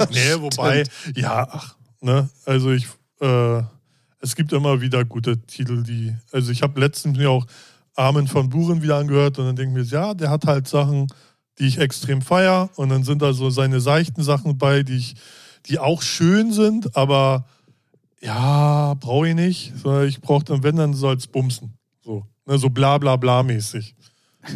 [0.11, 0.83] nee, wobei,
[1.15, 2.87] ja, ach, ne, also ich,
[3.21, 3.61] äh,
[4.19, 7.45] es gibt immer wieder gute Titel, die, also ich habe letztens mir auch
[7.95, 11.07] Armin von Buren wieder angehört und dann denke ich mir, ja, der hat halt Sachen,
[11.59, 15.15] die ich extrem feier und dann sind da so seine seichten Sachen bei, die ich,
[15.67, 17.45] die auch schön sind, aber
[18.21, 21.73] ja, brauche ich nicht, sondern ich brauche dann, wenn, dann soll es bumsen.
[22.01, 23.95] So, ne, so bla bla bla mäßig.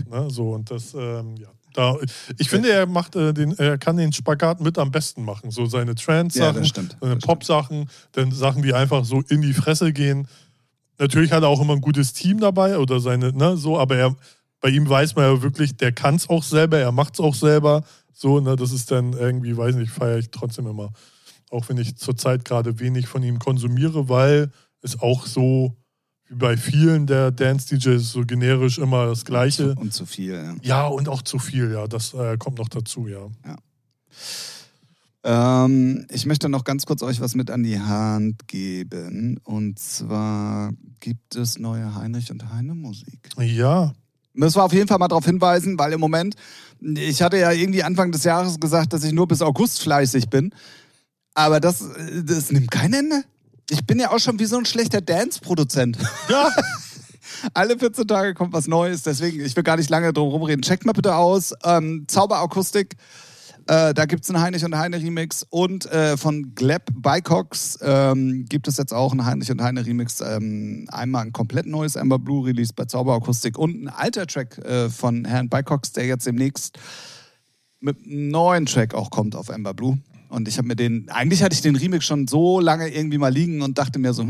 [0.10, 1.48] Ne, so, und das, ähm, ja.
[1.74, 1.96] Da,
[2.40, 5.52] ich finde, er macht äh, den, er kann den Spagat mit am besten machen.
[5.52, 6.98] So seine Ja, Trance-Sachen, stimmt.
[7.00, 10.28] seine Pop-Sachen, dann Sachen, die einfach so in die Fresse gehen.
[10.98, 14.16] Natürlich hat er auch immer ein gutes Team dabei oder seine, ne, so, aber er,
[14.60, 17.36] bei ihm weiß man ja wirklich, der kann es auch selber, er macht es auch
[17.36, 17.84] selber.
[18.14, 20.92] So, ne, das ist dann irgendwie, weiß nicht, feiere ich trotzdem immer.
[21.50, 24.52] Auch wenn ich zurzeit gerade wenig von ihm konsumiere, weil
[24.82, 25.78] es auch so
[26.28, 29.76] wie bei vielen der Dance-DJs so generisch immer das Gleiche.
[29.76, 30.56] Und zu viel, ja.
[30.62, 31.88] Ja, und auch zu viel, ja.
[31.88, 33.28] Das äh, kommt noch dazu, ja.
[35.24, 39.40] Ähm, ich möchte noch ganz kurz euch was mit an die Hand geben.
[39.44, 43.30] Und zwar gibt es neue Heinrich und Heine Musik.
[43.38, 43.94] Ja,
[44.38, 46.36] Müssen wir auf jeden Fall mal darauf hinweisen, weil im Moment,
[46.80, 50.54] ich hatte ja irgendwie Anfang des Jahres gesagt, dass ich nur bis August fleißig bin.
[51.34, 51.84] Aber das,
[52.24, 53.24] das nimmt kein Ende.
[53.70, 55.98] Ich bin ja auch schon wie so ein schlechter Dance-Produzent.
[56.30, 56.52] ja.
[57.54, 60.62] Alle 14 Tage kommt was Neues, deswegen, ich will gar nicht lange drum rumreden.
[60.62, 61.54] Checkt mal bitte aus.
[61.64, 62.96] Ähm, Zauberakustik,
[63.68, 65.46] äh, da gibt es einen Heinrich und Heine Remix.
[65.50, 70.22] Und äh, von Gleb Bycox ähm, gibt es jetzt auch einen Heinrich und Heine Remix.
[70.22, 74.90] Ähm, einmal ein komplett neues Amber Blue Release bei Zauberakustik und ein alter Track äh,
[74.90, 76.80] von Herrn Bycox, der jetzt demnächst
[77.80, 80.00] mit einem neuen Track auch kommt auf Amber Blue.
[80.30, 83.32] Und ich habe mir den, eigentlich hatte ich den Remix schon so lange irgendwie mal
[83.32, 84.26] liegen und dachte mir so,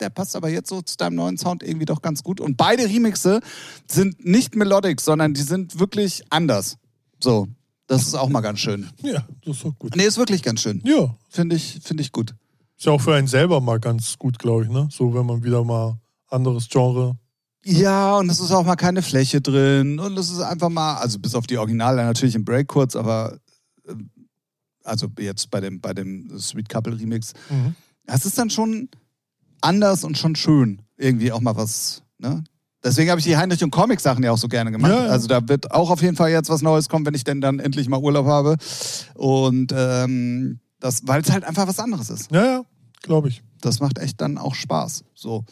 [0.00, 2.40] der passt aber jetzt so zu deinem neuen Sound irgendwie doch ganz gut.
[2.40, 3.40] Und beide Remixe
[3.86, 6.78] sind nicht melodic, sondern die sind wirklich anders.
[7.20, 7.48] So.
[7.92, 8.88] Das ist auch mal ganz schön.
[9.02, 9.94] Ja, das ist auch gut.
[9.96, 10.80] Nee, ist wirklich ganz schön.
[10.82, 12.34] Ja, Finde ich, finde ich gut.
[12.78, 14.88] ist ja auch für einen selber mal ganz gut, glaube ich, ne?
[14.90, 17.18] So, wenn man wieder mal anderes Genre.
[17.66, 19.98] Ja, und es ist auch mal keine Fläche drin.
[19.98, 23.38] Und es ist einfach mal, also bis auf die Originale natürlich im Break kurz, aber
[23.86, 23.92] äh,
[24.84, 27.34] also jetzt bei dem, bei dem Sweet Couple Remix.
[27.50, 27.74] Mhm.
[28.06, 28.88] Es ist dann schon
[29.60, 30.80] anders und schon schön.
[30.96, 32.42] Irgendwie auch mal was, ne?
[32.84, 34.90] Deswegen habe ich die Heinrich und Comic Sachen ja auch so gerne gemacht.
[34.90, 35.10] Ja, ja.
[35.10, 37.60] Also da wird auch auf jeden Fall jetzt was Neues kommen, wenn ich denn dann
[37.60, 38.56] endlich mal Urlaub habe.
[39.14, 42.30] Und ähm, das, weil es halt einfach was anderes ist.
[42.32, 42.62] Ja, ja,
[43.02, 43.42] glaube ich.
[43.60, 45.04] Das macht echt dann auch Spaß.
[45.14, 45.44] So.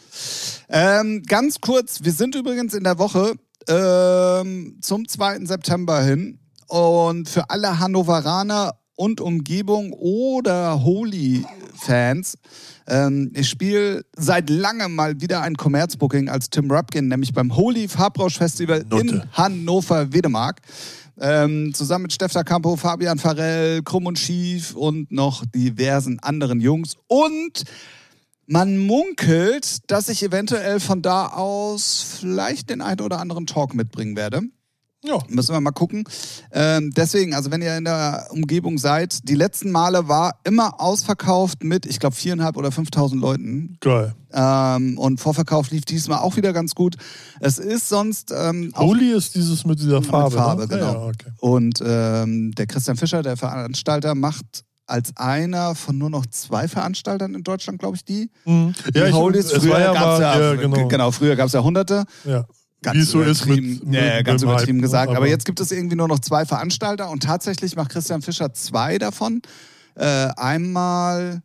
[0.67, 3.35] Ähm, ganz kurz, wir sind übrigens in der Woche
[3.69, 5.45] ähm, zum 2.
[5.45, 6.39] September hin.
[6.67, 12.37] Und für alle Hannoveraner und Umgebung oder Holy-Fans,
[12.87, 17.87] ähm, ich spiele seit langem mal wieder ein Kommerzbooking als Tim Rupkin, nämlich beim Holy
[17.87, 19.27] Farbrausch Festival in Nutte.
[19.33, 20.61] Hannover-Wedemark.
[21.19, 26.95] Ähm, zusammen mit Stefan Campo, Fabian Farell, Krumm und Schief und noch diversen anderen Jungs.
[27.07, 27.63] Und
[28.45, 34.15] man munkelt, dass ich eventuell von da aus vielleicht den einen oder anderen Talk mitbringen
[34.15, 34.43] werde.
[35.03, 36.03] Ja, Müssen wir mal gucken.
[36.51, 41.63] Ähm, deswegen, also wenn ihr in der Umgebung seid, die letzten Male war immer ausverkauft
[41.63, 43.77] mit, ich glaube, viereinhalb oder 5.000 Leuten.
[43.81, 44.13] geil.
[44.31, 46.95] Ähm, und Vorverkauf lief diesmal auch wieder ganz gut.
[47.39, 50.35] Es ist sonst ähm, auch Holy ist dieses mit dieser Mit Farbe.
[50.35, 50.67] Farbe, ne?
[50.67, 50.93] genau.
[50.93, 51.31] Ja, okay.
[51.39, 57.33] Und ähm, der Christian Fischer, der Veranstalter, macht als einer von nur noch zwei Veranstaltern
[57.33, 58.29] in Deutschland, glaube ich, die.
[58.45, 58.73] Mhm.
[58.93, 59.45] die Ja, ich, Holies.
[59.51, 60.87] es Früher gab's mal, ja, ja, genau.
[60.87, 62.05] genau, früher gab es ja hunderte.
[62.23, 62.45] Ja.
[62.83, 63.89] Ganz Wie es so ist mit, übertrieben.
[63.91, 65.11] mit, ja, ganz übertrieben Hype, gesagt.
[65.11, 65.17] ne?
[65.17, 68.97] Aber jetzt gibt es irgendwie nur noch zwei Veranstalter und tatsächlich macht Christian Fischer zwei
[68.97, 69.41] davon.
[69.95, 71.41] Äh, einmal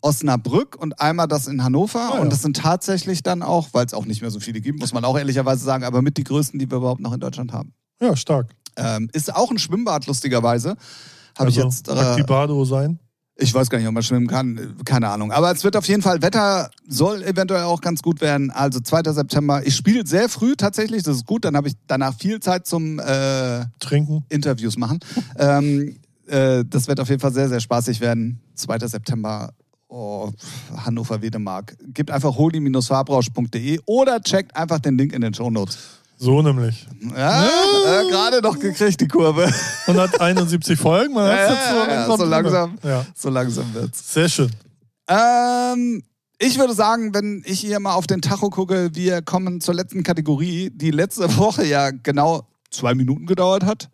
[0.00, 2.10] Osnabrück und einmal das in Hannover.
[2.12, 2.20] Ah, ja.
[2.22, 4.92] Und das sind tatsächlich dann auch, weil es auch nicht mehr so viele gibt, muss
[4.94, 7.74] man auch ehrlicherweise sagen, aber mit die größten, die wir überhaupt noch in Deutschland haben.
[8.00, 8.54] Ja, stark.
[8.76, 10.76] Ähm, ist auch ein Schwimmbad, lustigerweise.
[11.36, 11.88] Habe ich Also, jetzt.
[11.88, 13.00] mag die Äh, Bado sein?
[13.40, 14.76] Ich weiß gar nicht, ob man schwimmen kann.
[14.84, 15.30] Keine Ahnung.
[15.30, 18.50] Aber es wird auf jeden Fall, Wetter soll eventuell auch ganz gut werden.
[18.50, 19.12] Also 2.
[19.12, 19.64] September.
[19.64, 21.44] Ich spiele sehr früh tatsächlich, das ist gut.
[21.44, 24.24] Dann habe ich danach viel Zeit zum äh, Trinken?
[24.28, 24.98] Interviews machen.
[25.38, 28.40] ähm, äh, das wird auf jeden Fall sehr, sehr spaßig werden.
[28.56, 28.78] 2.
[28.88, 29.52] September.
[29.86, 30.30] Oh,
[30.76, 31.76] Hannover Wedemark.
[31.94, 35.78] Gebt einfach holy-fahrbrausch.de oder checkt einfach den Link in den Shownotes.
[36.20, 36.86] So nämlich.
[37.16, 39.48] Ja, äh, gerade noch gekriegt, die Kurve.
[39.86, 42.18] 171 Folgen, man hat Ja, jetzt so ja, ja, langsam.
[42.18, 42.78] so langsam.
[42.82, 44.12] Ja, So langsam wird's.
[44.12, 44.50] sehr schön.
[45.08, 46.02] Ähm,
[46.38, 50.02] ich würde sagen, wenn ich hier mal auf den Tacho gucke, wir kommen zur letzten
[50.02, 53.88] Kategorie, die letzte Woche ja genau zwei Minuten gedauert hat.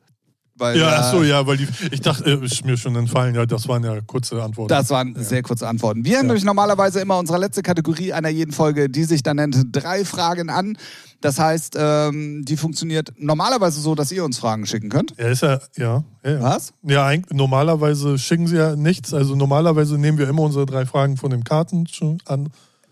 [0.56, 3.44] Weil, Ja, ach so, ja, weil die, ich dachte, äh, ist mir schon entfallen, ja,
[3.44, 4.68] das waren ja kurze Antworten.
[4.68, 6.04] Das waren sehr kurze Antworten.
[6.04, 9.56] Wir haben nämlich normalerweise immer unsere letzte Kategorie einer jeden Folge, die sich dann nennt
[9.72, 10.78] drei Fragen an.
[11.20, 15.14] Das heißt, ähm, die funktioniert normalerweise so, dass ihr uns Fragen schicken könnt.
[15.18, 16.04] ja, ist ja, ja.
[16.24, 16.40] ja, ja.
[16.42, 16.72] Was?
[16.82, 19.12] Ja, normalerweise schicken sie ja nichts.
[19.12, 22.50] Also normalerweise nehmen wir immer unsere drei Fragen von dem Karten schon an.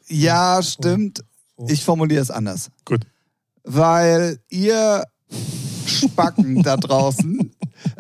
[0.09, 1.23] Ja, stimmt.
[1.57, 1.67] So.
[1.69, 2.71] Ich formuliere es anders.
[2.85, 3.03] Gut.
[3.65, 5.05] weil ihr
[5.87, 7.52] Spacken da draußen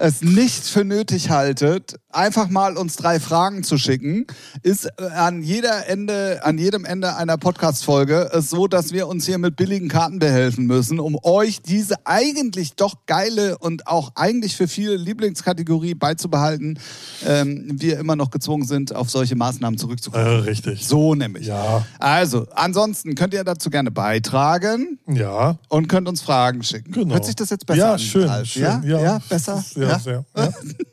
[0.02, 4.26] es nicht für nötig haltet, einfach mal uns drei Fragen zu schicken,
[4.62, 9.26] ist äh, an jeder Ende, an jedem Ende einer Podcast-Folge es so, dass wir uns
[9.26, 14.56] hier mit billigen Karten behelfen müssen, um euch diese eigentlich doch geile und auch eigentlich
[14.56, 16.78] für viele Lieblingskategorie beizubehalten,
[17.26, 20.40] ähm, wir immer noch gezwungen sind, auf solche Maßnahmen Äh, zurückzukommen.
[20.40, 20.86] richtig.
[20.86, 21.46] So nämlich.
[21.46, 25.58] Ja, Also, ansonsten könnt ihr dazu gerne beitragen ja.
[25.68, 26.92] und könnt uns Fragen schicken.
[26.92, 27.14] Genau.
[27.14, 27.98] Hört sich das jetzt besser ja, an?
[27.98, 28.62] schön, schön.
[28.62, 28.82] Ja?
[28.84, 29.20] Ja, ja?
[29.28, 29.64] besser?
[29.76, 29.98] Ja, Ja?
[29.98, 30.24] sehr.
[30.36, 30.48] Ja.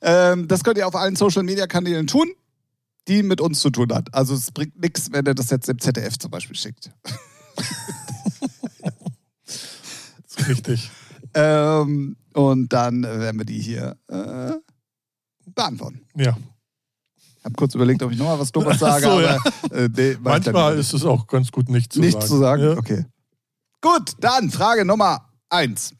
[0.00, 2.30] Ähm, das könnt ihr auf allen Social Media Kanälen tun,
[3.08, 4.12] die mit uns zu tun hat.
[4.14, 6.90] Also es bringt nichts, wenn ihr das jetzt dem ZDF zum Beispiel schickt.
[10.26, 10.90] ist richtig.
[11.34, 14.52] Ähm, und dann werden wir die hier äh,
[15.46, 16.02] beantworten.
[16.14, 16.36] Ja.
[17.38, 19.38] Ich habe kurz überlegt, ob ich nochmal was Dummes sage, so, ja.
[19.62, 22.28] aber äh, nee, Manchmal ist es auch ganz gut, nicht zu nichts sagen.
[22.28, 22.62] zu sagen.
[22.62, 22.76] Ja.
[22.76, 23.04] Okay.
[23.80, 25.94] Gut, dann Frage Nummer eins.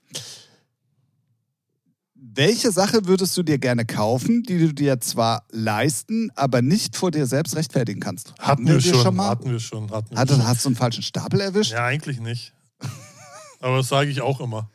[2.39, 7.11] Welche Sache würdest du dir gerne kaufen, die du dir zwar leisten, aber nicht vor
[7.11, 8.33] dir selbst rechtfertigen kannst?
[8.39, 9.31] Hatten wir die schon, mal?
[9.31, 9.91] hatten wir schon.
[9.91, 10.47] Hatten wir Hatte, schon.
[10.47, 11.73] hast du einen falschen Stapel erwischt?
[11.73, 12.55] Ja, eigentlich nicht.
[13.61, 14.71] Aber das sage ich auch immer.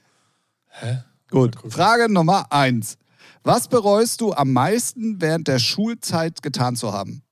[0.72, 1.04] Hä?
[1.32, 1.56] Gut.
[1.70, 2.98] Frage Nummer eins.
[3.44, 7.24] Was bereust du am meisten während der Schulzeit getan zu haben?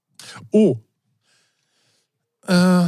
[0.49, 0.77] Oh.
[2.47, 2.85] Äh.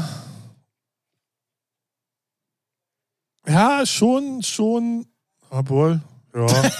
[3.47, 5.07] Ja, schon, schon.
[5.49, 6.01] Obwohl,
[6.33, 6.47] ja.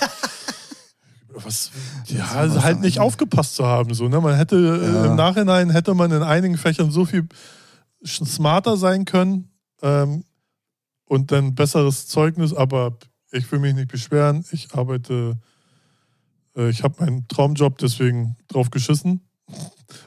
[1.36, 1.72] Was,
[2.08, 3.94] ja, also halt nicht aufgepasst zu haben.
[3.94, 4.20] So, ne?
[4.22, 5.04] Man hätte Ja.
[5.04, 7.28] äh, im Nachhinein hätte man in einigen Fächern so viel
[8.06, 9.50] smarter sein können
[9.82, 10.24] ähm,
[11.06, 12.98] und dann besseres Zeugnis, aber
[13.32, 14.46] ich will mich nicht beschweren.
[14.52, 15.38] Ich arbeite
[16.56, 19.22] Äh, ich habe meinen Traumjob deswegen drauf geschissen.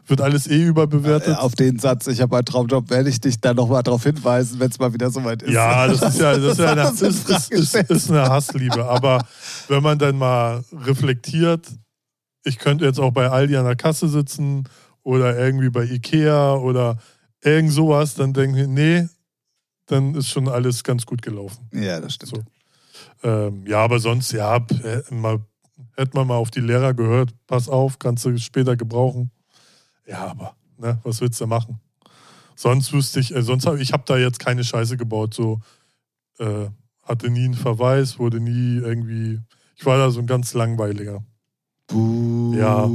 [0.06, 1.34] Wird alles eh überbewertet.
[1.34, 4.60] Äh, Auf den Satz, ich habe einen Traumjob, werde ich dich dann nochmal darauf hinweisen,
[4.60, 5.52] wenn es mal wieder soweit ist.
[5.52, 8.84] Ja, das ist ja, das ist, ja eine, ist, ist, ist eine Hassliebe.
[8.84, 9.26] Aber
[9.68, 11.66] wenn man dann mal reflektiert,
[12.44, 14.68] ich könnte jetzt auch bei Aldi an der Kasse sitzen
[15.02, 16.98] oder irgendwie bei Ikea oder
[17.42, 19.08] irgend sowas, dann denke ich, nee,
[19.86, 21.68] dann ist schon alles ganz gut gelaufen.
[21.72, 22.30] Ja, das stimmt.
[22.30, 23.28] So.
[23.28, 25.40] Ähm, ja, aber sonst, ja, äh, mal,
[25.96, 29.30] hätte man mal auf die Lehrer gehört, pass auf, kannst du später gebrauchen.
[30.06, 31.80] Ja, aber, ne, was willst du machen?
[32.54, 35.60] Sonst wüsste ich, äh, sonst habe ich habe da jetzt keine Scheiße gebaut, so
[36.38, 36.68] äh,
[37.02, 39.40] hatte nie einen Verweis, wurde nie irgendwie,
[39.76, 41.22] ich war da so ein ganz langweiliger.
[41.86, 42.54] Buh.
[42.56, 42.90] Ja.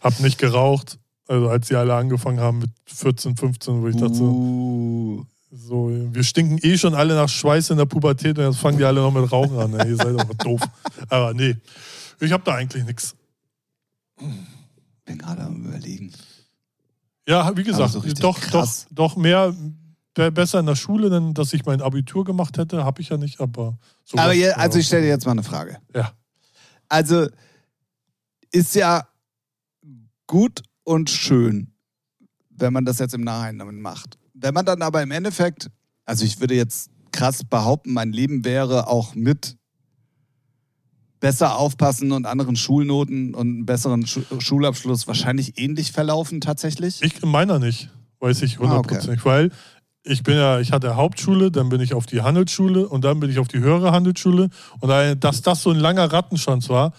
[0.00, 4.14] Hab nicht geraucht, also als sie alle angefangen haben mit 14, 15, wo ich dachte,
[4.14, 5.24] so, Buh.
[5.50, 8.84] so, wir stinken eh schon alle nach Schweiß in der Pubertät und jetzt fangen die
[8.84, 9.74] alle noch mit Rauchen an.
[9.74, 10.60] Ey, ihr seid aber doof.
[11.08, 11.56] Aber nee,
[12.26, 13.14] ich habe da eigentlich nichts.
[15.04, 16.12] Bin gerade am überlegen.
[17.28, 18.86] Ja, wie gesagt, so doch, krass.
[18.90, 19.54] doch, doch mehr,
[20.14, 23.16] be- besser in der Schule, denn dass ich mein Abitur gemacht hätte, habe ich ja
[23.16, 23.78] nicht, aber.
[24.16, 25.78] Aber je, also ich stelle dir jetzt mal eine Frage.
[25.94, 26.12] Ja.
[26.88, 27.28] Also
[28.50, 29.06] ist ja
[30.26, 31.72] gut und schön,
[32.50, 34.18] wenn man das jetzt im Nachhinein macht.
[34.34, 35.70] Wenn man dann aber im Endeffekt,
[36.04, 39.56] also ich würde jetzt krass behaupten, mein Leben wäre auch mit
[41.22, 47.00] besser aufpassen und anderen Schulnoten und einem besseren Schu Schulabschluss wahrscheinlich ähnlich verlaufen tatsächlich.
[47.00, 48.68] Ich meiner nicht, weiß ich Ah, okay.
[48.68, 49.50] hundertprozentig, weil
[50.02, 53.30] ich bin ja, ich hatte Hauptschule, dann bin ich auf die Handelsschule und dann bin
[53.30, 54.50] ich auf die höhere Handelsschule
[54.80, 56.92] und da, dass das so ein langer Rattenschwanz war,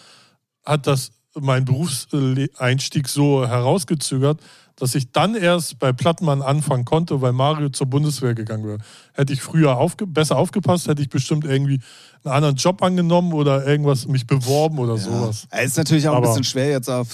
[0.66, 4.40] hat das mein Berufseinstieg so herausgezögert,
[4.76, 8.80] dass ich dann erst bei Plattmann anfangen konnte, weil Mario zur Bundeswehr gegangen wäre.
[9.14, 11.80] Hätte ich früher aufge besser aufgepasst, hätte ich bestimmt irgendwie
[12.24, 15.48] einen anderen Job angenommen oder irgendwas mich beworben oder sowas.
[15.54, 17.10] Ja, Ist natürlich auch ein Aber- bisschen schwer jetzt auf,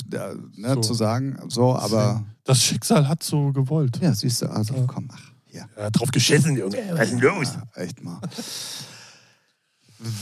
[0.55, 0.82] ne, So.
[0.82, 3.99] zu sagen, so, aber Das Schicksal hat so gewollt.
[4.01, 4.84] ja, siehst du, also Ja.
[4.88, 5.68] komm, ach, hier.
[5.78, 6.78] Ja, drauf geschissen, Junge.
[6.93, 7.53] Was ist denn los?
[7.76, 8.20] Ja, echt mal.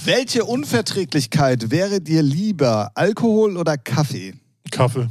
[0.06, 4.34] Welche Unverträglichkeit wäre dir lieber, Alkohol oder Kaffee?
[4.72, 5.10] Kaffee.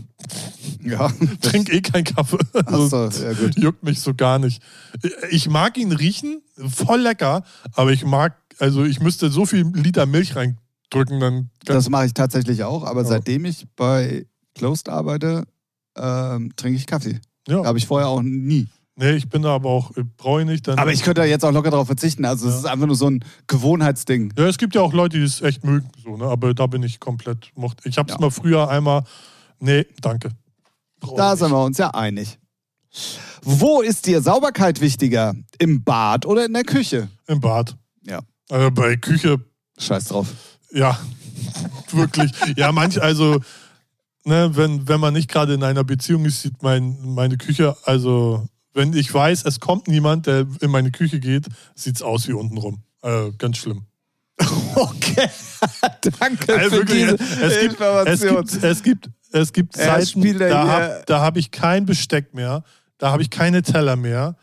[0.82, 1.10] Ja.
[1.40, 2.38] Trink eh keinen Kaffee.
[2.66, 3.58] Also, Achso, ja gut.
[3.58, 4.62] Juckt mich so gar nicht.
[5.30, 7.42] Ich mag ihn riechen, voll lecker,
[7.74, 11.50] aber ich mag, also ich müsste so viel Liter Milch reindrücken, dann.
[11.64, 13.08] Das mache ich tatsächlich auch, aber Ja.
[13.08, 15.44] seitdem ich bei Closed arbeite,
[15.96, 17.20] ähm, trinke ich Kaffee.
[17.48, 17.64] ja.
[17.64, 18.68] Habe ich vorher auch nie.
[18.98, 20.66] Nee, ich bin da aber auch, äh, brauche ich nicht.
[20.66, 22.24] Dann, Aber ich könnte da jetzt auch locker darauf verzichten.
[22.24, 22.58] Also es Ja.
[22.60, 24.32] ist einfach nur so ein Gewohnheitsding.
[24.38, 26.24] ja, es gibt ja auch Leute, die es echt mögen, so, ne?
[26.24, 27.50] aber da bin ich komplett.
[27.56, 27.80] Mocht.
[27.84, 28.20] Ich habe es Ja.
[28.20, 29.04] mal früher einmal.
[29.58, 30.30] Nee, danke.
[31.00, 32.38] Brauch Da ich sind wir uns ja einig.
[33.42, 35.34] Wo ist dir Sauberkeit wichtiger?
[35.58, 37.02] Im Bad oder in der Küche?
[37.02, 37.10] nicht.
[37.28, 37.76] Im Bad.
[38.02, 38.20] Ja.
[38.48, 39.38] Also bei Küche
[39.78, 40.28] Scheiß drauf.
[40.72, 40.98] Ja,
[41.92, 42.32] wirklich.
[42.56, 43.40] Ja, manch, also,
[44.24, 48.46] ne, wenn, wenn man nicht gerade in einer Beziehung ist, sieht mein, meine Küche, also,
[48.72, 52.32] wenn ich weiß, es kommt niemand, der in meine Küche geht, sieht es aus wie
[52.32, 52.82] untenrum.
[53.02, 53.82] Also, ganz schlimm.
[54.76, 55.30] Okay.
[56.20, 58.44] Danke Also für wirklich, diese es, gibt, es, Information.
[58.44, 62.62] gibt, es gibt, es gibt Zeiten, da habe hab ich kein Besteck mehr,
[62.98, 64.36] da habe ich keine Teller mehr.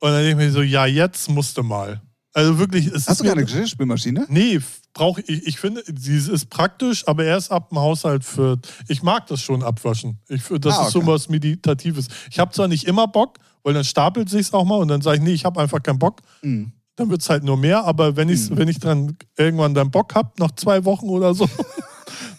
[0.00, 2.00] Und dann denke ich mir so, ja, jetzt musste mal.
[2.34, 4.26] Also wirklich, es Hast du keine Geschirrspülmaschine?
[4.28, 4.60] Nee,
[4.92, 5.46] brauche ich.
[5.46, 8.58] Ich finde, sie ist praktisch, aber erst ab dem Haushalt für.
[8.88, 10.18] Ich mag das schon abwaschen.
[10.28, 11.08] Ich, das Ah, ist so okay.
[11.08, 12.08] was Meditatives.
[12.30, 15.16] Ich habe zwar nicht immer Bock, weil dann stapelt sich's auch mal und dann sage
[15.16, 16.20] ich, nee, ich habe einfach keinen Bock.
[16.42, 16.72] Mhm.
[16.96, 18.58] Dann wird es halt nur mehr, aber wenn, ich's, Mhm.
[18.58, 21.48] wenn ich dann irgendwann dann Bock habe, nach zwei Wochen oder so,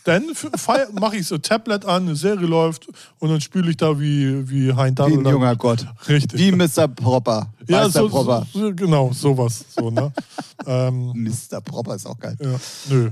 [0.07, 0.31] dann
[0.93, 2.87] mache ich so Tablet an, eine Serie läuft
[3.19, 5.85] und dann spüle ich da wie, wie Hein Wie ein junger Gott.
[6.07, 6.39] Richtig.
[6.39, 6.87] Wie Mr.
[6.87, 7.53] Propper.
[7.67, 8.47] ja, so, Propper.
[8.53, 9.65] so, genau, sowas.
[9.75, 10.13] So, ne?
[10.65, 11.59] ähm, Mr.
[11.59, 12.37] Propper ist auch geil.
[12.39, 12.55] Ja,
[12.89, 13.09] nö.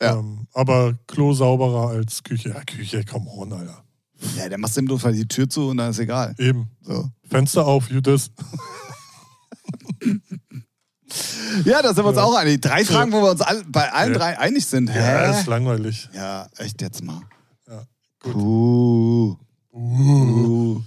[0.00, 0.18] Ja.
[0.18, 2.50] Ähm, aber Klo sauberer als Küche.
[2.50, 3.82] Ja, Küche, come on, Alter.
[4.36, 6.34] Ja, dann machst du im Notfall die Tür zu und dann ist egal.
[6.38, 6.68] Eben.
[6.82, 7.08] So.
[7.30, 8.30] Fenster auf, Judas.
[11.64, 12.24] Ja, da sind wir uns Ja.
[12.24, 12.60] auch einig.
[12.60, 14.18] Drei Fragen, wo wir uns all, bei allen Ja.
[14.18, 14.88] drei einig sind.
[14.88, 15.50] Ja, ist Hä?
[15.50, 16.08] langweilig.
[16.12, 17.20] Ja, echt jetzt mal.
[17.68, 17.82] Ja,
[18.22, 18.32] gut.
[18.32, 19.36] Puh.
[19.72, 20.82] Uh.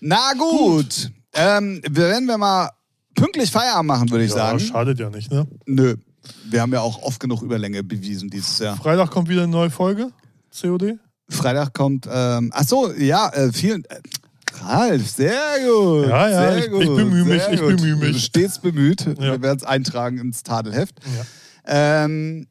[0.00, 1.10] Na gut.
[1.34, 2.70] Ähm, werden wir mal
[3.14, 4.60] pünktlich Feierabend machen, würde ich Ja, sagen.
[4.60, 5.46] schadet ja nicht, ne?
[5.66, 5.96] Nö.
[6.44, 8.76] Wir haben ja auch oft genug Überlänge bewiesen dieses Jahr.
[8.76, 10.10] Freitag kommt wieder eine neue Folge.
[10.60, 10.98] COD.
[11.28, 14.00] Freitag kommt, ähm, ach so, ja, äh, vielen, äh,
[14.62, 15.32] Ralf, sehr
[15.66, 16.08] gut.
[16.08, 18.24] Ja, ja, sehr ich- gut, ich bemühe mich, ich bemühe mich.
[18.24, 19.02] Stets bemüht.
[19.06, 19.16] Ja.
[19.18, 21.00] Wir werden es eintragen ins Tadelheft.
[21.66, 22.04] Ja.
[22.04, 22.46] Ähm,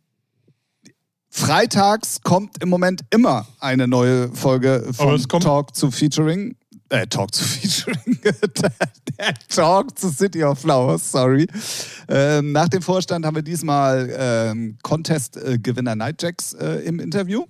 [1.30, 6.56] freitags kommt im Moment immer eine neue Folge von Talk zu Featuring.
[6.90, 8.20] Äh, Talk zu Featuring.
[9.18, 11.48] Der Talk zu City of Flowers, sorry.
[12.08, 17.46] Ähm, nach dem Vorstand haben wir diesmal ähm, Contest-Gewinner Nightjacks äh, im Interview.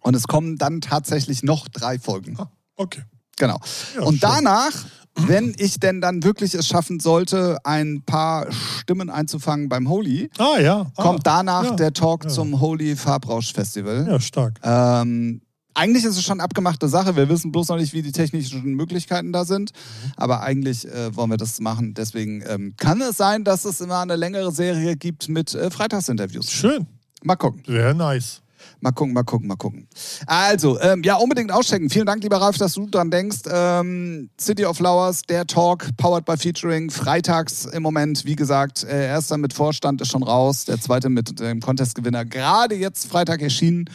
[0.00, 2.36] Und es kommen dann tatsächlich noch drei Folgen.
[2.76, 3.02] Okay.
[3.42, 3.58] Genau.
[3.96, 4.20] Ja, und schön.
[4.20, 4.70] danach,
[5.16, 10.60] wenn ich denn dann wirklich es schaffen sollte, ein paar Stimmen einzufangen beim Holy, Ah,
[10.60, 10.92] ja.
[10.96, 12.30] Ah, kommt danach ja, der Talk ja.
[12.30, 14.06] zum Holy Farbrausch Festival.
[14.08, 14.60] Ja, stark.
[14.62, 15.40] Ähm,
[15.74, 17.16] eigentlich ist es schon abgemachte Sache.
[17.16, 19.72] Wir wissen bloß noch nicht, wie die technischen Möglichkeiten da sind.
[19.72, 20.12] Mhm.
[20.16, 21.94] Aber eigentlich äh, wollen wir das machen.
[21.94, 26.48] Deswegen ähm, kann es sein, dass es immer eine längere Serie gibt mit äh, Freitagsinterviews.
[26.52, 26.86] Schön.
[27.24, 27.62] Mal gucken.
[27.66, 28.41] Sehr nice.
[28.80, 29.86] Mal gucken, mal gucken, mal gucken.
[30.26, 31.90] Also, ähm, ja, unbedingt auschecken.
[31.90, 33.40] Vielen Dank, lieber Ralf, dass du dran denkst.
[33.50, 39.06] Ähm, City of Flowers, der Talk, powered by Featuring, freitags im Moment, wie gesagt, äh,
[39.06, 43.86] erster mit Vorstand ist schon raus, der zweite mit dem Contestgewinner gerade jetzt Freitag erschienen.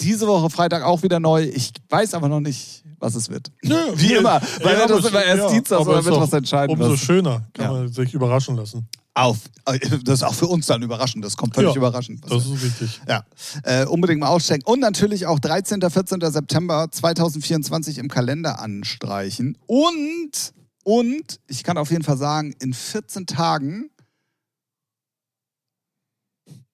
[0.00, 1.42] Diese Woche Freitag auch wieder neu.
[1.44, 3.50] Ich weiß aber noch nicht, was es wird.
[3.62, 6.76] Wie immer, weil wir das immer erst ja, Dienstag oder doch Mittwochs entscheiden.
[6.76, 7.72] Umso was- schöner kann Ja.
[7.72, 8.88] man sich überraschen lassen.
[9.14, 9.38] Auf.
[9.64, 11.24] Äh, Das ist auch für uns dann überraschend.
[11.24, 12.20] Das kommt völlig Ja, überraschend.
[12.22, 13.00] was Das ist wichtig.
[13.08, 13.24] ja,
[13.62, 14.62] äh, unbedingt mal auschecken.
[14.66, 15.80] Und natürlich auch 13.
[15.90, 16.20] 14.
[16.30, 19.56] September 2024 im Kalender anstreichen.
[19.66, 20.52] Und,
[20.84, 23.88] und, ich kann auf jeden Fall sagen, in 14 Tagen,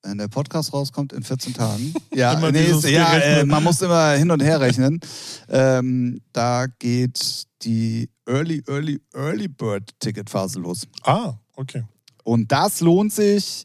[0.02, 1.94] wenn der Podcast rauskommt, in 14 Tagen.
[2.14, 5.00] Ja, nee, ist, ja äh, man muss immer hin und her rechnen.
[5.48, 10.86] ähm, da geht die Early, Early, Early Bird Ticketphase los.
[11.04, 11.84] Ah, okay.
[12.24, 13.64] Und das lohnt sich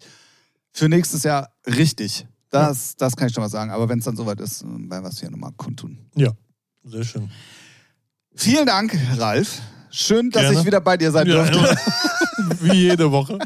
[0.72, 2.26] für nächstes Jahr richtig.
[2.50, 3.72] Das, das kann ich schon mal sagen.
[3.72, 5.98] Aber wenn es dann soweit ist, werden wir es hier nochmal kundtun.
[6.16, 6.32] Ja,
[6.84, 7.30] sehr schön.
[8.34, 9.62] Vielen Dank, Ralf.
[9.90, 10.60] Schön, dass Gerne.
[10.60, 11.78] ich wieder bei dir sein Ja, durfte.
[12.62, 13.40] Wie jede Woche.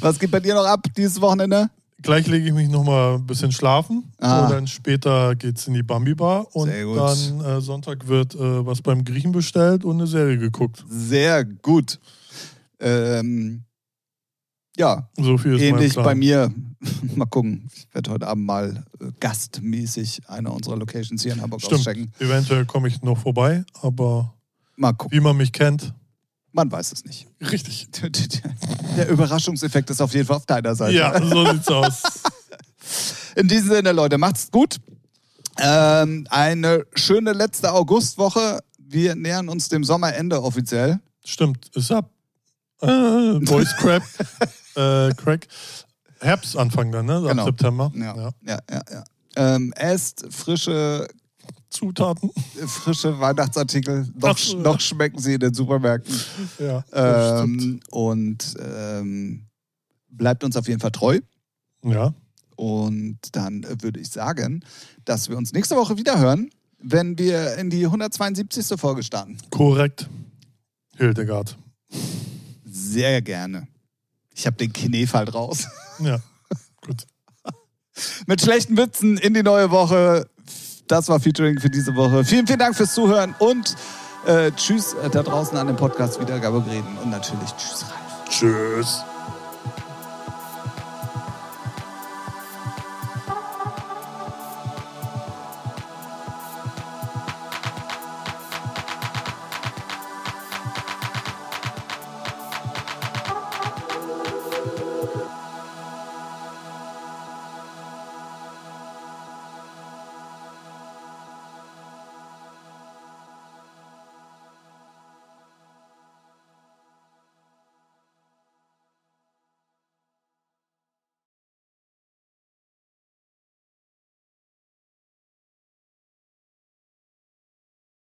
[0.00, 1.70] Was geht bei dir noch ab dieses Wochenende?
[2.06, 4.12] Gleich lege ich mich noch mal ein bisschen schlafen.
[4.20, 4.44] Ah.
[4.44, 6.54] Und dann später geht's in die Bambi-Bar.
[6.54, 6.98] Und Sehr gut.
[6.98, 10.84] dann äh, Sonntag wird äh, was beim Griechen bestellt und eine Serie geguckt.
[10.88, 11.98] Sehr gut.
[12.78, 13.64] Ähm,
[14.76, 16.52] ja, So viel ist ähnlich bei mir.
[17.16, 17.68] mal gucken.
[17.74, 21.80] Ich werde heute Abend mal äh, gastmäßig eine unserer Locations hier in Hamburg Stimmt.
[21.80, 22.12] auschecken.
[22.20, 24.32] Eventuell komme ich noch vorbei, aber
[24.76, 25.16] Mal gucken.
[25.16, 25.92] wie man mich kennt,
[26.56, 27.26] Man weiß es nicht.
[27.52, 27.86] richtig.
[28.96, 30.94] Der Überraschungseffekt ist auf jeden Fall auf deiner Seite.
[30.96, 32.02] Ja, so sieht's aus.
[33.36, 34.78] In diesem Sinne, Leute, macht's gut.
[35.58, 38.60] Ähm, eine schöne letzte Augustwoche.
[38.78, 40.98] Wir nähern uns dem Sommerende offiziell.
[41.26, 42.08] Stimmt, ist ab.
[42.80, 44.02] Äh, Voice Crap.
[44.76, 45.46] äh, Crack.
[46.20, 47.16] Herbstanfang dann, ne?
[47.16, 47.44] Ab Genau.
[47.44, 47.92] September.
[47.94, 48.82] Ja, ja, ja.
[48.90, 49.04] ja.
[49.36, 51.06] Ähm, esst frische,
[51.70, 52.30] Zutaten.
[52.66, 54.08] frische Weihnachtsartikel.
[54.14, 54.54] Noch, Ach ja.
[54.58, 56.14] noch schmecken sie in den Supermärkten.
[56.58, 56.84] Ja.
[56.92, 59.46] Ähm, und ähm,
[60.08, 61.20] bleibt uns auf jeden Fall treu.
[61.84, 62.14] Ja,
[62.56, 64.64] Und dann würde ich sagen,
[65.04, 68.78] dass wir uns nächste Woche wieder hören, wenn wir in die 172.
[68.80, 69.36] Folge starten.
[69.50, 70.08] korrekt.
[70.96, 71.56] Hildegard.
[72.64, 73.68] Sehr gerne.
[74.34, 75.66] Ich habe den Knefall raus.
[75.98, 76.20] Ja,
[76.82, 77.06] gut.
[78.26, 80.28] Mit schlechten Witzen in die neue Woche.
[80.86, 82.24] Das war Featuring für diese Woche.
[82.24, 83.74] Vielen, vielen Dank fürs Zuhören und
[84.26, 88.28] äh, tschüss äh, da draußen an dem Podcast Wiedergabegeräten und natürlich tschüss Ralf.
[88.28, 89.04] Tschüss.